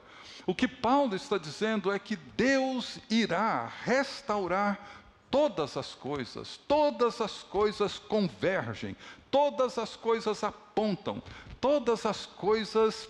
O 0.47 0.55
que 0.55 0.69
Paulo 0.69 1.15
está 1.15 1.37
dizendo 1.39 1.93
é 1.93 1.99
que 1.99 2.17
Deus 2.17 2.99
irá 3.11 3.71
restaurar 3.85 5.05
todas 5.31 5.77
as 5.77 5.95
coisas, 5.95 6.59
todas 6.69 7.21
as 7.21 7.43
coisas 7.43 7.99
convergem, 7.99 8.97
todas 9.31 9.77
as 9.77 9.97
coisas 9.97 10.43
apontam, 10.45 11.23
todas 11.61 12.07
as 12.07 12.25
coisas 12.25 13.09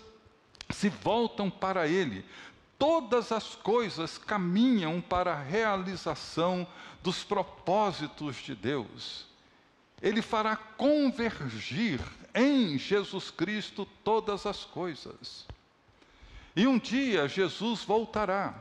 se 0.70 0.88
voltam 0.88 1.50
para 1.50 1.86
Ele, 1.86 2.24
todas 2.78 3.32
as 3.32 3.54
coisas 3.54 4.18
caminham 4.18 5.00
para 5.00 5.32
a 5.32 5.42
realização 5.42 6.66
dos 7.02 7.24
propósitos 7.24 8.36
de 8.36 8.54
Deus. 8.54 9.26
Ele 10.02 10.20
fará 10.20 10.56
convergir 10.56 12.00
em 12.34 12.78
Jesus 12.78 13.30
Cristo 13.30 13.86
todas 14.04 14.44
as 14.44 14.64
coisas. 14.64 15.46
E 16.54 16.66
um 16.66 16.78
dia 16.78 17.28
Jesus 17.28 17.82
voltará. 17.82 18.54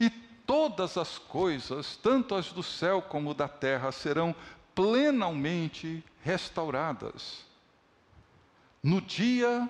E 0.00 0.10
todas 0.10 0.96
as 0.96 1.18
coisas, 1.18 1.96
tanto 1.96 2.34
as 2.34 2.52
do 2.52 2.62
céu 2.62 3.00
como 3.02 3.34
da 3.34 3.48
terra, 3.48 3.92
serão 3.92 4.34
plenamente 4.74 6.04
restauradas. 6.22 7.44
No 8.82 9.00
dia 9.00 9.68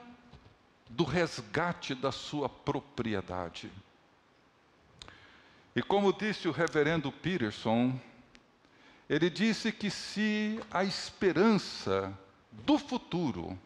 do 0.92 1.04
resgate 1.04 1.94
da 1.94 2.12
sua 2.12 2.48
propriedade. 2.48 3.70
E 5.74 5.82
como 5.82 6.12
disse 6.12 6.48
o 6.48 6.52
reverendo 6.52 7.10
Peterson, 7.10 7.98
ele 9.08 9.30
disse 9.30 9.72
que 9.72 9.90
se 9.90 10.60
a 10.70 10.84
esperança 10.84 12.16
do 12.50 12.78
futuro 12.78 13.58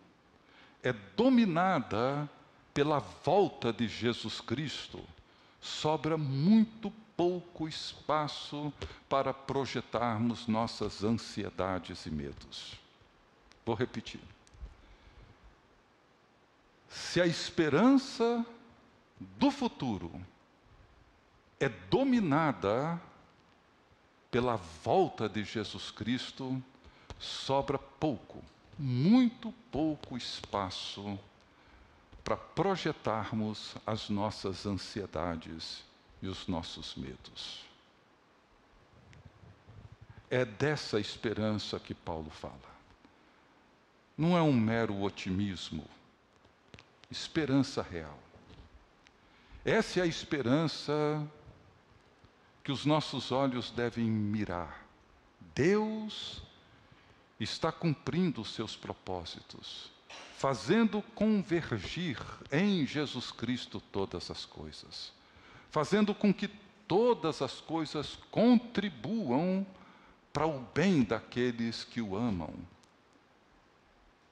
é 0.83 0.93
dominada 0.93 2.29
pela 2.73 3.01
volta 3.01 3.73
de 3.73 3.89
Jesus 3.89 4.41
Cristo, 4.41 5.03
sobra 5.61 6.17
muito 6.17 6.93
pouco 7.17 7.67
espaço 7.67 8.73
para 9.09 9.35
projetarmos 9.35 10.47
nossas 10.47 11.03
ansiedades 11.03 12.07
e 12.07 12.11
medos. 12.11 12.75
Vou 13.65 13.75
repetir. 13.75 14.21
Se 16.97 17.21
a 17.21 17.27
esperança 17.27 18.45
do 19.21 19.51
futuro 19.51 20.11
é 21.61 21.69
dominada 21.69 23.01
pela 24.31 24.57
volta 24.57 25.29
de 25.29 25.45
Jesus 25.45 25.91
Cristo, 25.91 26.63
sobra 27.19 27.79
pouco, 27.79 28.43
muito 28.79 29.53
pouco 29.71 30.17
espaço 30.17 31.19
para 32.25 32.37
projetarmos 32.37 33.75
as 33.87 34.09
nossas 34.09 34.65
ansiedades 34.65 35.85
e 36.23 36.29
os 36.29 36.49
nossos 36.49 36.95
medos. 36.95 37.63
É 40.31 40.47
dessa 40.47 40.99
esperança 40.99 41.79
que 41.79 41.93
Paulo 41.95 42.31
fala. 42.31 42.75
Não 44.17 44.35
é 44.37 44.41
um 44.41 44.53
mero 44.55 45.03
otimismo, 45.03 45.85
esperança 47.11 47.83
real. 47.83 48.19
Essa 49.65 50.01
é 50.01 50.03
a 50.03 50.07
esperança 50.07 51.27
que 52.63 52.73
os 52.73 52.85
nossos 52.85 53.33
olhos 53.33 53.71
devem 53.71 54.05
mirar. 54.05 54.87
Deus 55.55 56.43
está 57.39 57.71
cumprindo 57.73 58.41
os 58.41 58.55
seus 58.55 58.77
propósitos, 58.77 59.91
fazendo 60.37 61.03
convergir 61.15 62.19
em 62.51 62.87
Jesus 62.87 63.31
Cristo 63.31 63.81
todas 63.93 64.31
as 64.31 64.45
coisas 64.45 65.17
fazendo 65.77 66.15
com 66.15 66.33
que 66.33 66.49
todas 66.89 67.43
as 67.43 67.61
coisas 67.61 68.19
contribuam 68.31 69.67
para 70.33 70.47
o 70.47 70.61
bem 70.75 71.03
daqueles 71.03 71.85
que 71.85 72.01
o 72.01 72.17
amam. 72.17 72.55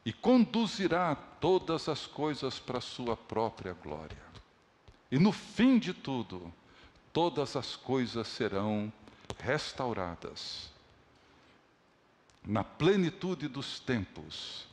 E 0.06 0.10
conduzirá 0.10 1.14
todas 1.44 1.90
as 1.90 2.06
coisas 2.06 2.58
para 2.58 2.78
a 2.78 2.80
sua 2.80 3.14
própria 3.14 3.74
glória. 3.74 4.16
E 5.12 5.18
no 5.18 5.30
fim 5.30 5.78
de 5.78 5.92
tudo, 5.92 6.50
todas 7.12 7.54
as 7.54 7.76
coisas 7.76 8.26
serão 8.28 8.90
restauradas. 9.38 10.70
Na 12.42 12.64
plenitude 12.64 13.46
dos 13.46 13.78
tempos, 13.78 14.66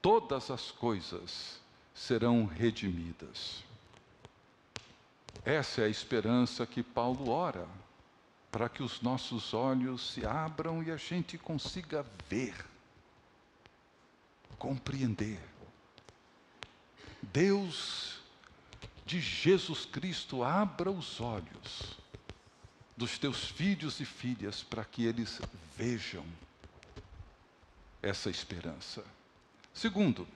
todas 0.00 0.48
as 0.48 0.70
coisas 0.70 1.58
serão 1.92 2.46
redimidas. 2.46 3.64
Essa 5.44 5.80
é 5.80 5.86
a 5.86 5.88
esperança 5.88 6.64
que 6.64 6.84
Paulo 6.84 7.30
ora 7.30 7.66
para 8.52 8.68
que 8.68 8.80
os 8.80 9.02
nossos 9.02 9.52
olhos 9.52 10.12
se 10.12 10.24
abram 10.24 10.84
e 10.84 10.92
a 10.92 10.96
gente 10.96 11.36
consiga 11.36 12.06
ver, 12.28 12.54
compreender. 14.56 15.55
Deus 17.32 18.18
de 19.04 19.20
Jesus 19.20 19.84
Cristo 19.84 20.42
abra 20.42 20.90
os 20.90 21.20
olhos 21.20 21.96
dos 22.96 23.18
teus 23.18 23.44
filhos 23.48 24.00
e 24.00 24.04
filhas 24.04 24.62
para 24.62 24.84
que 24.84 25.04
eles 25.04 25.40
vejam 25.76 26.24
essa 28.02 28.30
esperança. 28.30 29.04
Segundo, 29.74 30.26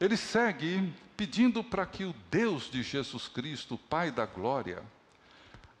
ele 0.00 0.16
segue 0.16 0.92
pedindo 1.16 1.62
para 1.62 1.86
que 1.86 2.04
o 2.04 2.14
Deus 2.30 2.68
de 2.68 2.82
Jesus 2.82 3.28
Cristo, 3.28 3.78
Pai 3.78 4.10
da 4.10 4.26
Glória, 4.26 4.82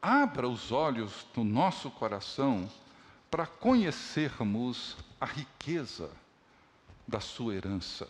abra 0.00 0.48
os 0.48 0.70
olhos 0.70 1.26
do 1.34 1.42
nosso 1.42 1.90
coração 1.90 2.70
para 3.30 3.46
conhecermos 3.46 4.96
a 5.20 5.26
riqueza 5.26 6.10
da 7.08 7.18
sua 7.18 7.54
herança. 7.54 8.08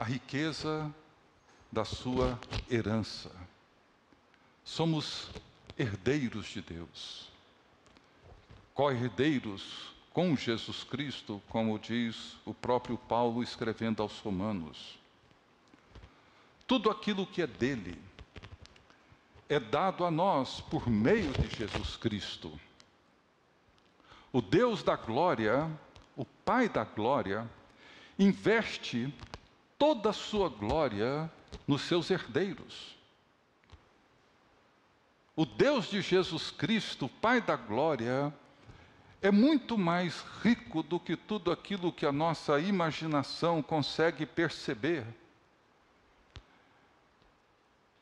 A 0.00 0.02
riqueza 0.02 0.90
da 1.70 1.84
sua 1.84 2.40
herança. 2.70 3.30
Somos 4.64 5.28
herdeiros 5.76 6.46
de 6.46 6.62
Deus, 6.62 7.30
co-herdeiros 8.72 9.92
com 10.10 10.34
Jesus 10.34 10.84
Cristo, 10.84 11.42
como 11.50 11.78
diz 11.78 12.38
o 12.46 12.54
próprio 12.54 12.96
Paulo 12.96 13.42
escrevendo 13.42 14.02
aos 14.02 14.18
Romanos. 14.20 14.98
Tudo 16.66 16.88
aquilo 16.88 17.26
que 17.26 17.42
é 17.42 17.46
dele 17.46 18.02
é 19.50 19.60
dado 19.60 20.06
a 20.06 20.10
nós 20.10 20.62
por 20.62 20.88
meio 20.88 21.30
de 21.32 21.54
Jesus 21.54 21.98
Cristo. 21.98 22.58
O 24.32 24.40
Deus 24.40 24.82
da 24.82 24.96
glória, 24.96 25.70
o 26.16 26.24
Pai 26.24 26.70
da 26.70 26.84
glória, 26.84 27.46
investe 28.18 29.12
toda 29.80 30.10
a 30.10 30.12
sua 30.12 30.50
glória 30.50 31.32
nos 31.66 31.80
seus 31.80 32.10
herdeiros. 32.10 32.94
O 35.34 35.46
Deus 35.46 35.86
de 35.86 36.02
Jesus 36.02 36.50
Cristo, 36.50 37.08
Pai 37.08 37.40
da 37.40 37.56
glória, 37.56 38.30
é 39.22 39.30
muito 39.30 39.78
mais 39.78 40.22
rico 40.42 40.82
do 40.82 41.00
que 41.00 41.16
tudo 41.16 41.50
aquilo 41.50 41.90
que 41.90 42.04
a 42.04 42.12
nossa 42.12 42.60
imaginação 42.60 43.62
consegue 43.62 44.26
perceber. 44.26 45.06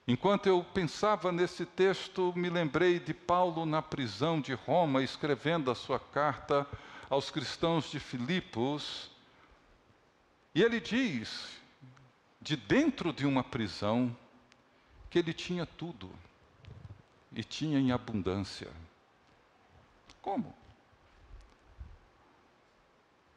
Enquanto 0.07 0.47
eu 0.49 0.65
pensava 0.65 1.31
nesse 1.31 1.65
texto, 1.65 2.33
me 2.35 2.51
lembrei 2.51 2.99
de 2.99 3.15
Paulo 3.15 3.65
na 3.65 3.81
prisão 3.81 4.41
de 4.41 4.53
Roma, 4.53 5.01
escrevendo 5.01 5.71
a 5.71 5.77
sua 5.77 6.01
carta 6.01 6.67
aos 7.09 7.31
cristãos 7.31 7.89
de 7.89 8.01
Filipos. 8.01 9.13
E 10.53 10.63
ele 10.63 10.81
diz, 10.81 11.59
de 12.49 12.57
dentro 12.57 13.13
de 13.13 13.27
uma 13.27 13.45
prisão, 13.45 14.17
que 15.11 15.19
ele 15.19 15.35
tinha 15.35 15.67
tudo 15.67 16.11
e 17.31 17.45
tinha 17.45 17.79
em 17.79 17.93
abundância. 17.93 18.71
Como? 20.23 20.55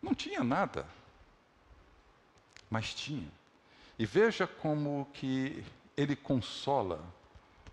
Não 0.02 0.16
tinha 0.16 0.46
nada, 0.46 0.88
mas 2.70 2.94
tinha. 2.94 3.30
E 4.00 4.06
veja 4.06 4.48
como 4.48 5.06
que 5.14 5.62
ele 5.98 6.16
consola 6.16 7.04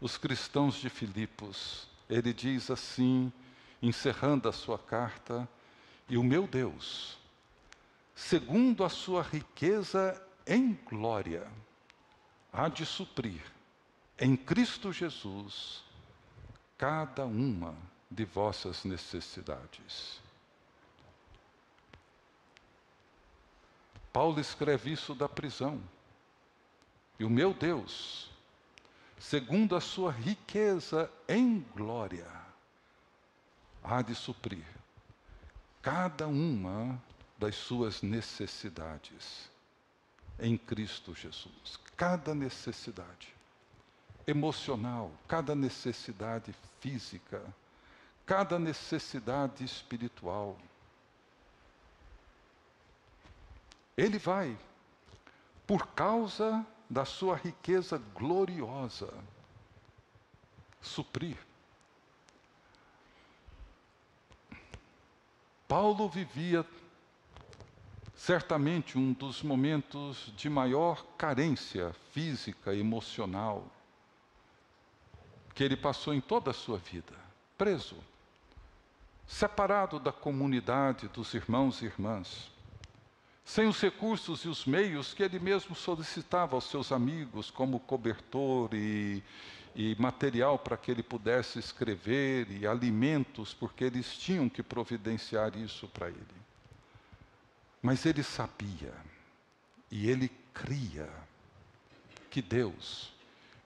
os 0.01 0.19
cristãos 0.19 0.75
de 0.75 0.91
Filipos. 0.91 1.87
Ele 2.11 2.33
diz 2.33 2.69
assim, 2.69 3.33
encerrando 3.81 4.49
a 4.49 4.53
sua 4.53 4.77
carta: 4.77 5.49
E 6.09 6.19
o 6.19 6.25
meu 6.25 6.49
Deus, 6.49 7.17
segundo 8.17 8.83
a 8.83 8.89
sua 8.89 9.23
riqueza 9.23 10.21
em 10.49 10.73
glória, 10.89 11.47
há 12.51 12.69
de 12.69 12.87
suprir 12.87 13.43
em 14.19 14.35
Cristo 14.35 14.93
Jesus 14.93 15.85
cada 16.79 17.27
uma 17.27 17.77
de 18.11 18.25
vossas 18.25 18.85
necessidades. 18.85 20.19
Paulo 24.11 24.41
escreve 24.41 24.91
isso 24.91 25.15
da 25.15 25.29
prisão. 25.29 25.81
E 27.19 27.25
o 27.25 27.31
meu 27.31 27.53
Deus, 27.53 28.31
segundo 29.19 29.77
a 29.77 29.81
sua 29.81 30.11
riqueza 30.11 31.11
em 31.29 31.61
glória, 31.77 32.27
há 33.85 34.01
de 34.01 34.15
suprir 34.15 34.65
cada 35.83 36.27
uma 36.27 37.01
das 37.37 37.55
suas 37.55 38.03
necessidades 38.03 39.51
em 40.39 40.57
Cristo 40.57 41.15
Jesus. 41.15 41.79
Cada 41.97 42.35
necessidade 42.35 43.35
emocional, 44.27 45.11
cada 45.27 45.55
necessidade 45.55 46.55
física, 46.81 47.43
cada 48.27 48.59
necessidade 48.59 49.65
espiritual 49.65 50.57
Ele 53.99 54.17
vai, 54.17 54.57
por 55.67 55.89
causa 55.89 56.65
da 56.89 57.05
sua 57.05 57.35
riqueza 57.35 57.99
gloriosa, 58.15 59.13
suprir. 60.81 61.37
Paulo 65.67 66.09
vivia 66.09 66.65
certamente 68.19 68.99
um 68.99 69.13
dos 69.13 69.43
momentos 69.43 70.31
de 70.37 70.51
maior 70.51 71.07
carência 71.17 71.95
física 72.13 72.75
emocional 72.75 73.65
que 75.55 75.65
ele 75.65 75.77
passou 75.77 76.13
em 76.13 76.21
toda 76.21 76.51
a 76.51 76.55
sua 76.55 76.79
vida, 76.79 77.15
preso, 77.57 77.97
separado 79.27 79.99
da 79.99 80.13
comunidade 80.13 81.09
dos 81.09 81.33
irmãos 81.33 81.81
e 81.81 81.87
irmãs 81.87 82.51
sem 83.49 83.67
os 83.67 83.81
recursos 83.81 84.45
e 84.45 84.49
os 84.49 84.67
meios 84.67 85.15
que 85.15 85.23
ele 85.23 85.39
mesmo 85.39 85.75
solicitava 85.75 86.55
aos 86.55 86.65
seus 86.65 86.93
amigos, 86.93 87.51
como 87.51 87.81
cobertor 87.81 88.69
e, 88.75 89.23
e 89.75 89.97
material 89.99 90.59
para 90.59 90.77
que 90.77 90.91
ele 90.91 91.03
pudesse 91.03 91.59
escrever, 91.59 92.47
e 92.51 92.67
alimentos, 92.67 93.55
porque 93.55 93.85
eles 93.85 94.19
tinham 94.19 94.51
que 94.51 94.63
providenciar 94.63 95.57
isso 95.57 95.89
para 95.89 96.09
ele. 96.09 96.39
Mas 97.81 98.05
ele 98.05 98.23
sabia, 98.23 98.95
e 99.91 100.09
ele 100.11 100.29
cria, 100.53 101.09
que 102.31 102.43
Deus, 102.43 103.13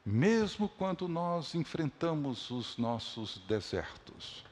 mesmo 0.04 0.68
quando 0.68 1.08
nós 1.08 1.54
enfrentamos 1.54 2.50
os 2.50 2.76
nossos 2.76 3.38
desertos, 3.46 4.44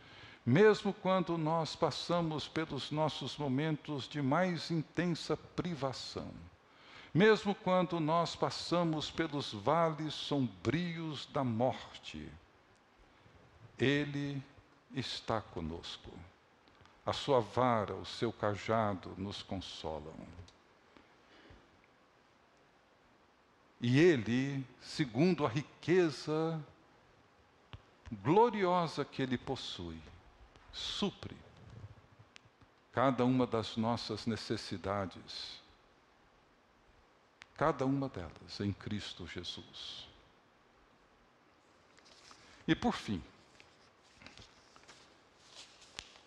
mesmo 0.44 0.92
quando 0.92 1.36
nós 1.36 1.76
passamos 1.76 2.48
pelos 2.48 2.90
nossos 2.90 3.36
momentos 3.36 4.08
de 4.08 4.22
mais 4.22 4.70
intensa 4.70 5.36
privação, 5.36 6.32
mesmo 7.12 7.54
quando 7.54 7.98
nós 8.00 8.36
passamos 8.36 9.10
pelos 9.10 9.52
vales 9.52 10.14
sombrios 10.14 11.26
da 11.26 11.42
morte, 11.42 12.28
Ele 13.78 14.42
está 14.94 15.40
conosco. 15.40 16.10
A 17.04 17.12
sua 17.12 17.40
vara, 17.40 17.94
o 17.94 18.04
seu 18.04 18.32
cajado 18.32 19.14
nos 19.16 19.42
consolam. 19.42 20.14
E 23.80 23.98
Ele, 23.98 24.64
segundo 24.80 25.46
a 25.46 25.48
riqueza 25.48 26.62
gloriosa 28.22 29.04
que 29.04 29.22
Ele 29.22 29.38
possui, 29.38 29.98
supre 30.72 31.36
cada 32.92 33.24
uma 33.24 33.46
das 33.46 33.76
nossas 33.76 34.26
necessidades, 34.26 35.60
cada 37.56 37.86
uma 37.86 38.08
delas 38.08 38.60
em 38.60 38.72
Cristo 38.72 39.26
Jesus. 39.26 40.08
E 42.66 42.74
por 42.74 42.94
fim, 42.94 43.22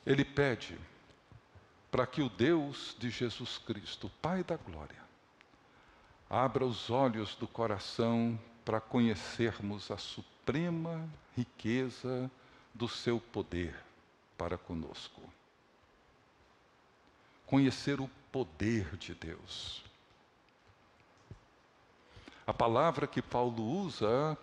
ele 0.05 0.25
pede 0.25 0.77
para 1.89 2.07
que 2.07 2.21
o 2.21 2.29
Deus 2.29 2.95
de 2.99 3.09
Jesus 3.09 3.57
Cristo, 3.59 4.11
Pai 4.21 4.43
da 4.43 4.57
Glória, 4.57 5.01
abra 6.29 6.65
os 6.65 6.89
olhos 6.89 7.35
do 7.35 7.47
coração 7.47 8.39
para 8.65 8.81
conhecermos 8.81 9.91
a 9.91 9.97
suprema 9.97 11.07
riqueza 11.35 12.31
do 12.73 12.87
seu 12.87 13.19
poder 13.19 13.75
para 14.37 14.57
conosco. 14.57 15.21
Conhecer 17.45 18.01
o 18.01 18.09
poder 18.31 18.97
de 18.97 19.13
Deus. 19.13 19.83
A 22.45 22.53
palavra 22.53 23.07
que 23.07 23.21
Paulo 23.21 23.63
usa 23.63 24.37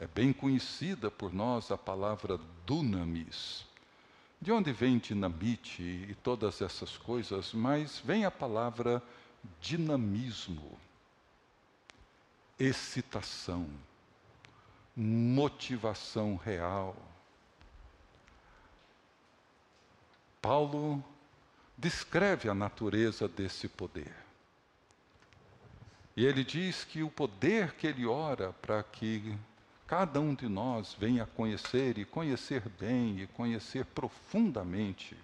É 0.00 0.06
bem 0.06 0.32
conhecida 0.32 1.10
por 1.10 1.32
nós 1.32 1.72
a 1.72 1.78
palavra 1.78 2.38
dunamis. 2.64 3.66
De 4.40 4.52
onde 4.52 4.72
vem 4.72 4.98
dinamite 4.98 5.82
e 5.82 6.14
todas 6.22 6.62
essas 6.62 6.96
coisas, 6.96 7.52
mas 7.52 7.98
vem 7.98 8.24
a 8.24 8.30
palavra 8.30 9.02
dinamismo, 9.60 10.78
excitação, 12.58 13.68
motivação 14.96 16.36
real. 16.36 16.96
Paulo 20.40 21.04
descreve 21.76 22.48
a 22.48 22.54
natureza 22.54 23.28
desse 23.28 23.68
poder. 23.68 24.14
E 26.16 26.26
ele 26.26 26.42
diz 26.42 26.84
que 26.84 27.02
o 27.02 27.10
poder 27.10 27.74
que 27.74 27.86
ele 27.86 28.04
ora 28.04 28.52
para 28.54 28.82
que 28.82 29.38
cada 29.88 30.20
um 30.20 30.34
de 30.34 30.46
nós 30.46 30.94
venha 30.98 31.24
conhecer 31.24 31.96
e 31.96 32.04
conhecer 32.04 32.68
bem 32.78 33.22
e 33.22 33.26
conhecer 33.26 33.86
profundamente, 33.86 35.16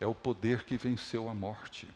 é 0.00 0.06
o 0.06 0.14
poder 0.14 0.64
que 0.64 0.76
venceu 0.76 1.28
a 1.28 1.34
morte. 1.34 1.88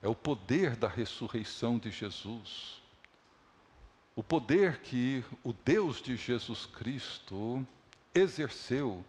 É 0.00 0.08
o 0.08 0.14
poder 0.14 0.74
da 0.74 0.88
ressurreição 0.88 1.78
de 1.78 1.90
Jesus. 1.90 2.80
O 4.16 4.22
poder 4.22 4.78
que 4.78 5.22
o 5.44 5.52
Deus 5.52 6.00
de 6.00 6.16
Jesus 6.16 6.64
Cristo 6.64 7.64
exerceu 8.14 9.04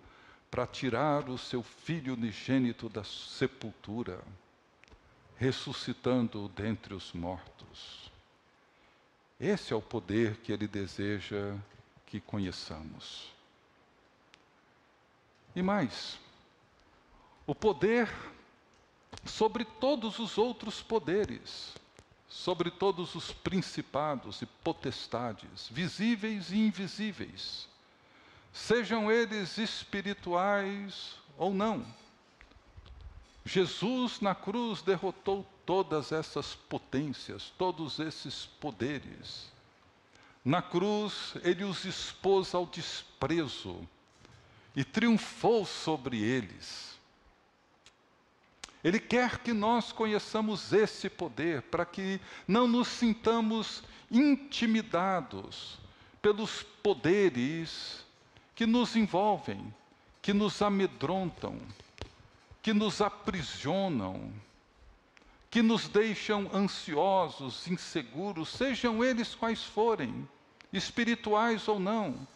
para 0.51 0.67
tirar 0.67 1.29
o 1.29 1.37
seu 1.37 1.63
filho 1.63 2.15
unigênito 2.15 2.89
da 2.89 3.03
sepultura, 3.05 4.21
ressuscitando-o 5.37 6.49
dentre 6.49 6.93
os 6.93 7.13
mortos. 7.13 8.02
Esse 9.43 9.73
é 9.73 9.75
o 9.75 9.81
poder 9.81 10.37
que 10.37 10.53
ele 10.53 10.69
deseja 10.69 11.53
que 12.05 12.21
conheçamos. 12.21 13.29
E 15.53 15.61
mais, 15.61 16.17
o 17.45 17.53
poder 17.53 18.09
sobre 19.25 19.65
todos 19.65 20.17
os 20.17 20.37
outros 20.37 20.81
poderes, 20.81 21.73
sobre 22.29 22.71
todos 22.71 23.15
os 23.15 23.33
principados 23.33 24.41
e 24.41 24.45
potestades, 24.45 25.67
visíveis 25.69 26.49
e 26.49 26.59
invisíveis, 26.59 27.67
sejam 28.53 29.11
eles 29.11 29.57
espirituais 29.57 31.15
ou 31.37 31.53
não. 31.53 31.85
Jesus 33.43 34.21
na 34.21 34.33
cruz 34.33 34.81
derrotou 34.81 35.45
todas 35.65 36.11
essas 36.11 36.55
potências, 36.55 37.53
todos 37.57 37.99
esses 37.99 38.45
poderes. 38.45 39.51
Na 40.43 40.61
cruz, 40.61 41.35
ele 41.43 41.63
os 41.63 41.85
expôs 41.85 42.53
ao 42.53 42.65
desprezo 42.65 43.87
e 44.75 44.83
triunfou 44.83 45.65
sobre 45.65 46.21
eles. 46.21 46.93
Ele 48.83 48.99
quer 48.99 49.39
que 49.39 49.53
nós 49.53 49.93
conheçamos 49.93 50.73
esse 50.73 51.09
poder 51.09 51.61
para 51.61 51.85
que 51.85 52.19
não 52.45 52.67
nos 52.67 52.89
sintamos 52.89 53.81
intimidados 54.11 55.79
pelos 56.21 56.63
poderes 56.83 58.05
que 58.53 58.65
nos 58.65 58.95
envolvem, 58.95 59.73
que 60.21 60.33
nos 60.33 60.61
amedrontam, 60.61 61.57
que 62.61 62.73
nos 62.73 63.01
aprisionam 63.01 64.33
que 65.53 65.61
nos 65.61 65.87
deixam 65.87 66.49
ansiosos, 66.51 67.67
inseguros, 67.67 68.49
sejam 68.49 69.03
eles 69.03 69.35
quais 69.35 69.63
forem, 69.63 70.27
espirituais 70.73 71.67
ou 71.67 71.79
não. 71.79 72.27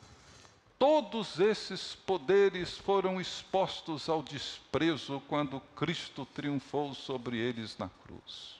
Todos 0.77 1.39
esses 1.39 1.95
poderes 1.95 2.77
foram 2.77 3.19
expostos 3.19 4.07
ao 4.07 4.21
desprezo 4.21 5.19
quando 5.27 5.59
Cristo 5.75 6.27
triunfou 6.27 6.93
sobre 6.93 7.37
eles 7.37 7.75
na 7.79 7.89
cruz. 7.89 8.57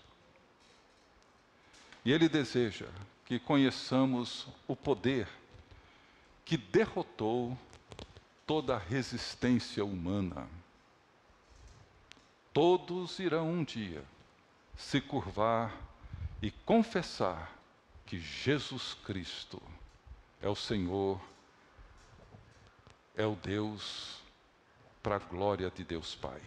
E 2.04 2.12
Ele 2.12 2.28
deseja 2.28 2.88
que 3.26 3.38
conheçamos 3.38 4.48
o 4.68 4.76
poder 4.76 5.28
que 6.44 6.58
derrotou 6.58 7.56
toda 8.48 8.74
a 8.74 8.80
resistência 8.80 9.86
humana. 9.86 10.50
Todos 12.52 13.20
irão 13.20 13.52
um 13.52 13.64
dia 13.64 14.04
se 14.78 15.02
curvar 15.02 15.76
e 16.42 16.52
confessar 16.52 17.52
que 18.06 18.20
Jesus 18.20 18.94
Cristo 19.06 19.62
é 20.42 20.48
o 20.48 20.56
Senhor, 20.56 21.20
é 23.16 23.26
o 23.26 23.36
Deus, 23.36 24.22
para 25.02 25.16
a 25.16 25.20
glória 25.20 25.72
de 25.72 25.84
Deus 25.84 26.14
Pai. 26.16 26.42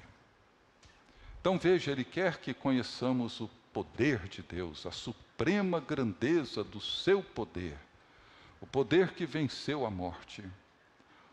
Então 1.40 1.58
veja, 1.58 1.90
Ele 1.90 2.04
quer 2.04 2.38
que 2.38 2.54
conheçamos 2.54 3.40
o 3.40 3.50
poder 3.72 4.28
de 4.28 4.42
Deus, 4.42 4.86
a 4.86 4.92
suprema 4.92 5.80
grandeza 5.80 6.62
do 6.62 6.80
seu 6.80 7.22
poder, 7.22 7.76
o 8.60 8.66
poder 8.66 9.12
que 9.14 9.26
venceu 9.26 9.84
a 9.84 9.90
morte, 9.90 10.44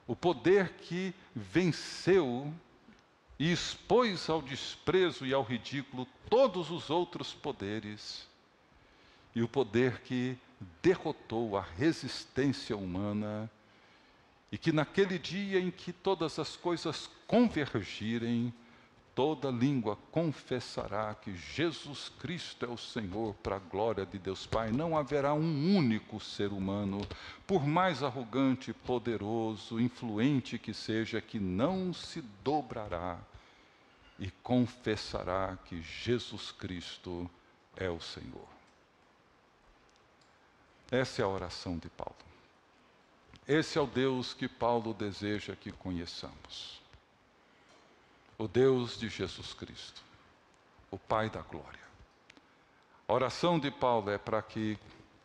o 0.08 0.16
poder 0.16 0.74
que 0.74 1.14
venceu 1.36 2.54
e 3.40 3.52
expôs 3.52 4.30
ao 4.30 4.42
desprezo 4.42 5.26
e 5.26 5.34
ao 5.34 5.44
ridículo 5.44 6.08
todos 6.30 6.72
os 6.72 6.90
outros 6.90 7.34
poderes, 7.34 8.28
e 9.36 9.42
o 9.42 9.48
poder 9.48 10.02
que 10.02 10.38
derrotou 10.82 11.56
a 11.56 11.62
resistência 11.62 12.76
humana, 12.76 13.50
e 14.52 14.58
que 14.58 14.72
naquele 14.72 15.20
dia 15.20 15.60
em 15.60 15.70
que 15.70 15.94
todas 15.94 16.40
as 16.40 16.56
coisas 16.56 17.10
convergirem, 17.28 18.54
toda 19.18 19.50
língua 19.50 19.98
confessará 20.12 21.16
que 21.16 21.36
Jesus 21.36 22.08
Cristo 22.20 22.64
é 22.64 22.70
o 22.70 22.78
Senhor 22.78 23.34
para 23.42 23.56
a 23.56 23.60
glória 23.60 24.06
de 24.06 24.20
Deus 24.20 24.46
Pai. 24.46 24.70
Não 24.70 24.96
haverá 24.96 25.34
um 25.34 25.76
único 25.76 26.20
ser 26.20 26.52
humano, 26.52 27.02
por 27.48 27.66
mais 27.66 28.04
arrogante, 28.04 28.72
poderoso, 28.72 29.80
influente 29.80 30.60
que 30.60 30.72
seja, 30.72 31.20
que 31.20 31.40
não 31.40 31.92
se 31.96 32.22
dobrará 32.44 33.18
e 34.20 34.30
confessará 34.44 35.58
que 35.66 35.82
Jesus 35.82 36.52
Cristo 36.52 37.28
é 37.76 37.90
o 37.90 38.00
Senhor. 38.00 38.48
Essa 40.92 41.24
é 41.24 41.26
a 41.26 41.28
oração 41.28 41.80
de 41.80 41.90
Paulo. 41.90 42.14
Esse 43.48 43.80
é 43.80 43.82
o 43.82 43.88
Deus 43.88 44.36
que 44.36 44.48
Paulo 44.48 44.94
deseja 44.94 45.56
que 45.56 45.72
conheçamos 45.72 46.86
o 48.38 48.48
Deus 48.48 48.98
de 48.98 49.10
Jesus 49.10 49.54
Cristo, 49.54 50.02
o 50.92 50.98
Pai 50.98 51.30
da 51.30 51.42
glória. 51.42 51.88
A 53.08 53.14
oração 53.14 53.58
de 53.58 53.72
Paulo 53.72 54.12
é 54.12 54.18
para 54.18 54.42
que 54.42 54.78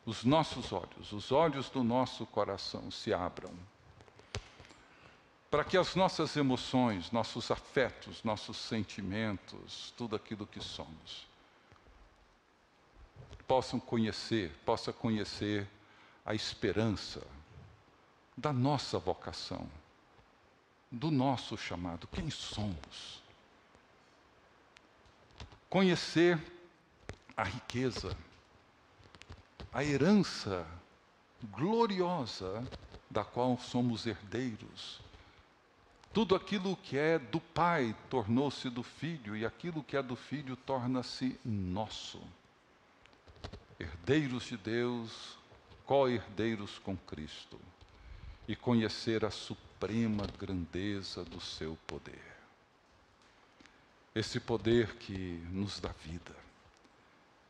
os 0.06 0.24
nossos 0.24 0.72
olhos, 0.72 1.12
os 1.12 1.30
olhos 1.30 1.68
do 1.68 1.84
nosso 1.84 2.24
coração 2.26 2.90
se 2.90 3.12
abram, 3.12 3.52
para 5.50 5.64
que 5.64 5.76
as 5.76 5.94
nossas 5.94 6.34
emoções, 6.36 7.10
nossos 7.10 7.50
afetos, 7.50 8.24
nossos 8.24 8.56
sentimentos, 8.56 9.92
tudo 9.96 10.16
aquilo 10.16 10.46
que 10.46 10.60
somos, 10.60 11.26
possam 13.46 13.78
conhecer, 13.78 14.50
possa 14.64 14.92
conhecer 14.92 15.68
a 16.24 16.34
esperança 16.34 17.22
da 18.36 18.52
nossa 18.52 18.98
vocação 18.98 19.68
do 20.92 21.10
nosso 21.10 21.56
chamado, 21.56 22.06
quem 22.06 22.28
somos. 22.28 23.22
Conhecer 25.70 26.38
a 27.34 27.44
riqueza, 27.44 28.14
a 29.72 29.82
herança 29.82 30.66
gloriosa 31.44 32.62
da 33.10 33.24
qual 33.24 33.56
somos 33.56 34.06
herdeiros. 34.06 35.00
Tudo 36.12 36.34
aquilo 36.34 36.76
que 36.76 36.98
é 36.98 37.18
do 37.18 37.40
Pai 37.40 37.96
tornou-se 38.10 38.68
do 38.68 38.82
Filho, 38.82 39.34
e 39.34 39.46
aquilo 39.46 39.82
que 39.82 39.96
é 39.96 40.02
do 40.02 40.14
Filho 40.14 40.56
torna-se 40.56 41.40
nosso. 41.42 42.22
Herdeiros 43.80 44.44
de 44.44 44.58
Deus, 44.58 45.38
co-herdeiros 45.86 46.78
com 46.80 46.94
Cristo. 46.98 47.58
E 48.46 48.54
conhecer 48.54 49.24
a 49.24 49.30
suprema 49.30 49.71
suprema 49.82 50.28
grandeza 50.38 51.24
do 51.24 51.40
seu 51.40 51.76
poder. 51.88 52.22
Esse 54.14 54.38
poder 54.38 54.94
que 54.94 55.42
nos 55.50 55.80
dá 55.80 55.90
vida, 56.04 56.36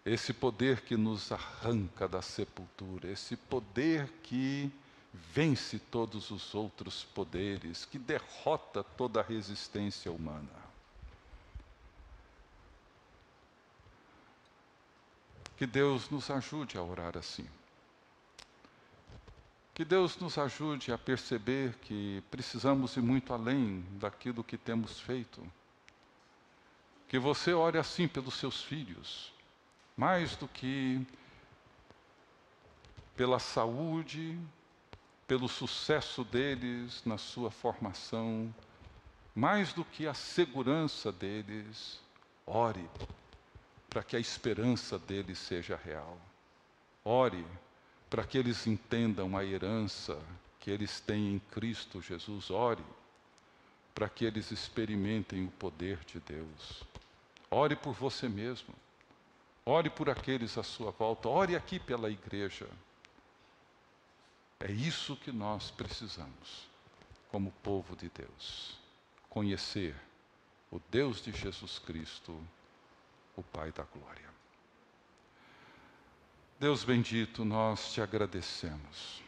esse 0.02 0.32
poder 0.32 0.80
que 0.80 0.96
nos 0.96 1.30
arranca 1.30 2.08
da 2.08 2.22
sepultura, 2.22 3.10
esse 3.10 3.36
poder 3.36 4.08
que 4.22 4.72
vence 5.12 5.78
todos 5.78 6.30
os 6.30 6.54
outros 6.54 7.04
poderes, 7.04 7.84
que 7.84 7.98
derrota 7.98 8.82
toda 8.82 9.20
a 9.20 9.22
resistência 9.22 10.10
humana. 10.10 10.62
Que 15.58 15.66
Deus 15.66 16.08
nos 16.08 16.30
ajude 16.30 16.78
a 16.78 16.82
orar 16.82 17.18
assim. 17.18 17.46
Que 19.82 19.86
Deus 19.86 20.16
nos 20.16 20.38
ajude 20.38 20.92
a 20.92 20.96
perceber 20.96 21.74
que 21.78 22.22
precisamos 22.30 22.96
ir 22.96 23.02
muito 23.02 23.34
além 23.34 23.84
daquilo 23.98 24.44
que 24.44 24.56
temos 24.56 25.00
feito. 25.00 25.44
Que 27.08 27.18
você 27.18 27.52
ore 27.52 27.78
assim 27.78 28.06
pelos 28.06 28.34
seus 28.34 28.62
filhos, 28.62 29.32
mais 29.96 30.36
do 30.36 30.46
que 30.46 31.04
pela 33.16 33.40
saúde, 33.40 34.38
pelo 35.26 35.48
sucesso 35.48 36.22
deles 36.22 37.02
na 37.04 37.18
sua 37.18 37.50
formação, 37.50 38.54
mais 39.34 39.72
do 39.72 39.84
que 39.84 40.06
a 40.06 40.14
segurança 40.14 41.10
deles, 41.10 42.00
ore 42.46 42.88
para 43.90 44.04
que 44.04 44.14
a 44.14 44.20
esperança 44.20 44.96
deles 44.96 45.40
seja 45.40 45.74
real. 45.74 46.16
Ore 47.04 47.44
para 48.12 48.24
que 48.24 48.36
eles 48.36 48.66
entendam 48.66 49.34
a 49.38 49.42
herança 49.42 50.20
que 50.60 50.70
eles 50.70 51.00
têm 51.00 51.36
em 51.36 51.38
Cristo 51.38 52.02
Jesus. 52.02 52.50
Ore 52.50 52.84
para 53.94 54.06
que 54.06 54.26
eles 54.26 54.50
experimentem 54.50 55.46
o 55.46 55.50
poder 55.52 55.98
de 56.04 56.20
Deus. 56.20 56.82
Ore 57.50 57.74
por 57.74 57.94
você 57.94 58.28
mesmo. 58.28 58.74
Ore 59.64 59.88
por 59.88 60.10
aqueles 60.10 60.58
à 60.58 60.62
sua 60.62 60.90
volta. 60.90 61.26
Ore 61.26 61.56
aqui 61.56 61.80
pela 61.80 62.10
igreja. 62.10 62.68
É 64.60 64.70
isso 64.70 65.16
que 65.16 65.32
nós 65.32 65.70
precisamos, 65.70 66.68
como 67.30 67.50
povo 67.62 67.96
de 67.96 68.10
Deus. 68.10 68.76
Conhecer 69.30 69.96
o 70.70 70.78
Deus 70.90 71.22
de 71.22 71.32
Jesus 71.32 71.78
Cristo, 71.78 72.38
o 73.34 73.42
Pai 73.42 73.72
da 73.72 73.84
Glória. 73.84 74.31
Deus 76.62 76.84
bendito, 76.84 77.44
nós 77.44 77.92
te 77.92 78.00
agradecemos 78.00 79.20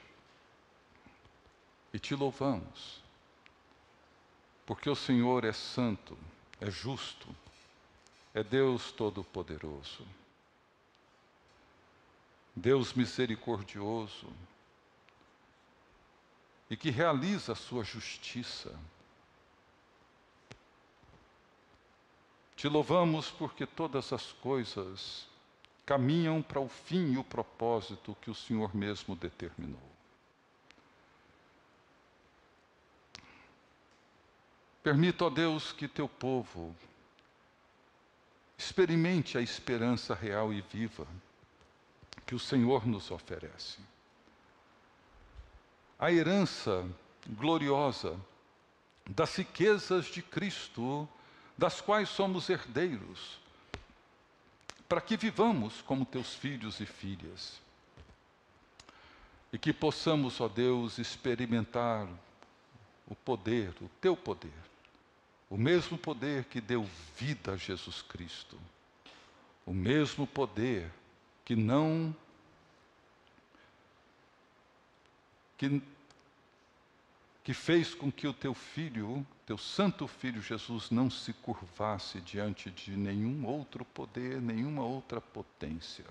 e 1.93 1.99
te 1.99 2.15
louvamos, 2.15 3.03
porque 4.65 4.89
o 4.89 4.95
Senhor 4.95 5.45
é 5.45 5.53
santo, 5.53 6.17
é 6.61 6.71
justo, 6.71 7.27
é 8.33 8.45
Deus 8.45 8.93
Todo-Poderoso, 8.93 10.07
Deus 12.55 12.93
misericordioso 12.93 14.29
e 16.71 16.77
que 16.77 16.89
realiza 16.89 17.51
a 17.51 17.57
sua 17.57 17.83
justiça. 17.83 18.79
Te 22.55 22.69
louvamos 22.69 23.29
porque 23.33 23.67
todas 23.67 24.13
as 24.13 24.31
coisas 24.31 25.34
caminham 25.87 26.43
para 26.43 26.61
o 26.61 26.69
fim 26.69 27.13
e 27.13 27.19
o 27.19 27.25
propósito 27.25 28.17
que 28.21 28.31
o 28.31 28.35
Senhor 28.35 28.75
mesmo 28.75 29.15
determinou. 29.15 29.83
Permita, 34.83 35.25
ó 35.25 35.31
Deus, 35.31 35.73
que 35.73 35.89
teu 35.89 36.09
povo 36.09 36.75
experimente 38.57 39.37
a 39.37 39.41
esperança 39.41 40.15
real 40.15 40.53
e 40.53 40.61
viva 40.61 41.07
que 42.27 42.35
o 42.35 42.39
Senhor 42.39 42.87
nos 42.87 43.11
oferece. 43.11 43.79
A 45.99 46.13
herança 46.13 46.87
gloriosa 47.27 48.19
das 49.09 49.37
riquezas 49.37 50.07
de 50.07 50.23
Cristo, 50.23 51.09
das 51.57 51.81
quais 51.81 52.09
somos 52.09 52.49
herdeiros 52.49 53.41
para 54.89 55.01
que 55.01 55.17
vivamos 55.17 55.83
como 55.83 56.05
teus 56.05 56.35
filhos 56.35 56.81
e 56.81 56.87
filhas. 56.87 57.61
E 59.53 59.59
que 59.59 59.73
possamos, 59.73 60.41
ó 60.41 60.49
Deus, 60.49 60.99
experimentar 60.99 62.09
o 63.07 63.15
poder, 63.15 63.75
o 63.81 63.89
teu 64.01 64.17
poder, 64.17 64.51
o 65.49 65.57
mesmo 65.57 65.97
poder 65.97 66.45
que 66.45 66.61
deu 66.61 66.89
vida 67.17 67.53
a 67.53 67.57
Jesus 67.57 68.03
Cristo, 68.03 68.59
o 69.65 69.73
mesmo 69.73 70.27
poder 70.27 70.91
que 71.45 71.55
não 71.55 72.15
que 75.57 75.81
que 77.45 77.53
fez 77.53 77.95
com 77.95 78.11
que 78.11 78.27
o 78.27 78.33
teu 78.33 78.55
filho, 78.55 79.25
teu 79.45 79.59
santo 79.59 80.09
filho 80.09 80.41
Jesus, 80.41 80.91
não 80.91 81.11
se 81.11 81.35
curvasse 81.35 82.19
diante 82.23 82.71
de 82.71 82.97
nenhum 82.97 83.47
outro 83.47 83.85
poder, 83.85 84.41
nenhuma 84.41 84.83
outra 84.83 85.21
potência. 85.21 86.07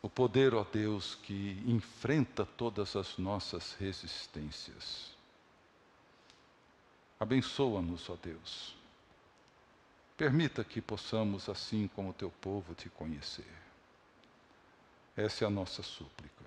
O 0.00 0.08
poder, 0.08 0.54
ó 0.54 0.64
Deus, 0.64 1.14
que 1.14 1.62
enfrenta 1.66 2.46
todas 2.56 2.96
as 2.96 3.18
nossas 3.18 3.74
resistências. 3.74 5.14
Abençoa-nos, 7.20 8.08
ó 8.08 8.16
Deus. 8.16 8.74
Permita 10.16 10.64
que 10.64 10.80
possamos, 10.80 11.50
assim 11.50 11.86
como 11.94 12.14
teu 12.14 12.30
povo, 12.30 12.74
te 12.74 12.88
conhecer. 12.88 13.52
Essa 15.14 15.44
é 15.44 15.46
a 15.46 15.50
nossa 15.50 15.82
súplica. 15.82 16.44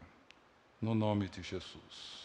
No 0.82 0.95
nome 0.95 1.30
de 1.30 1.43
Jesus. 1.43 2.25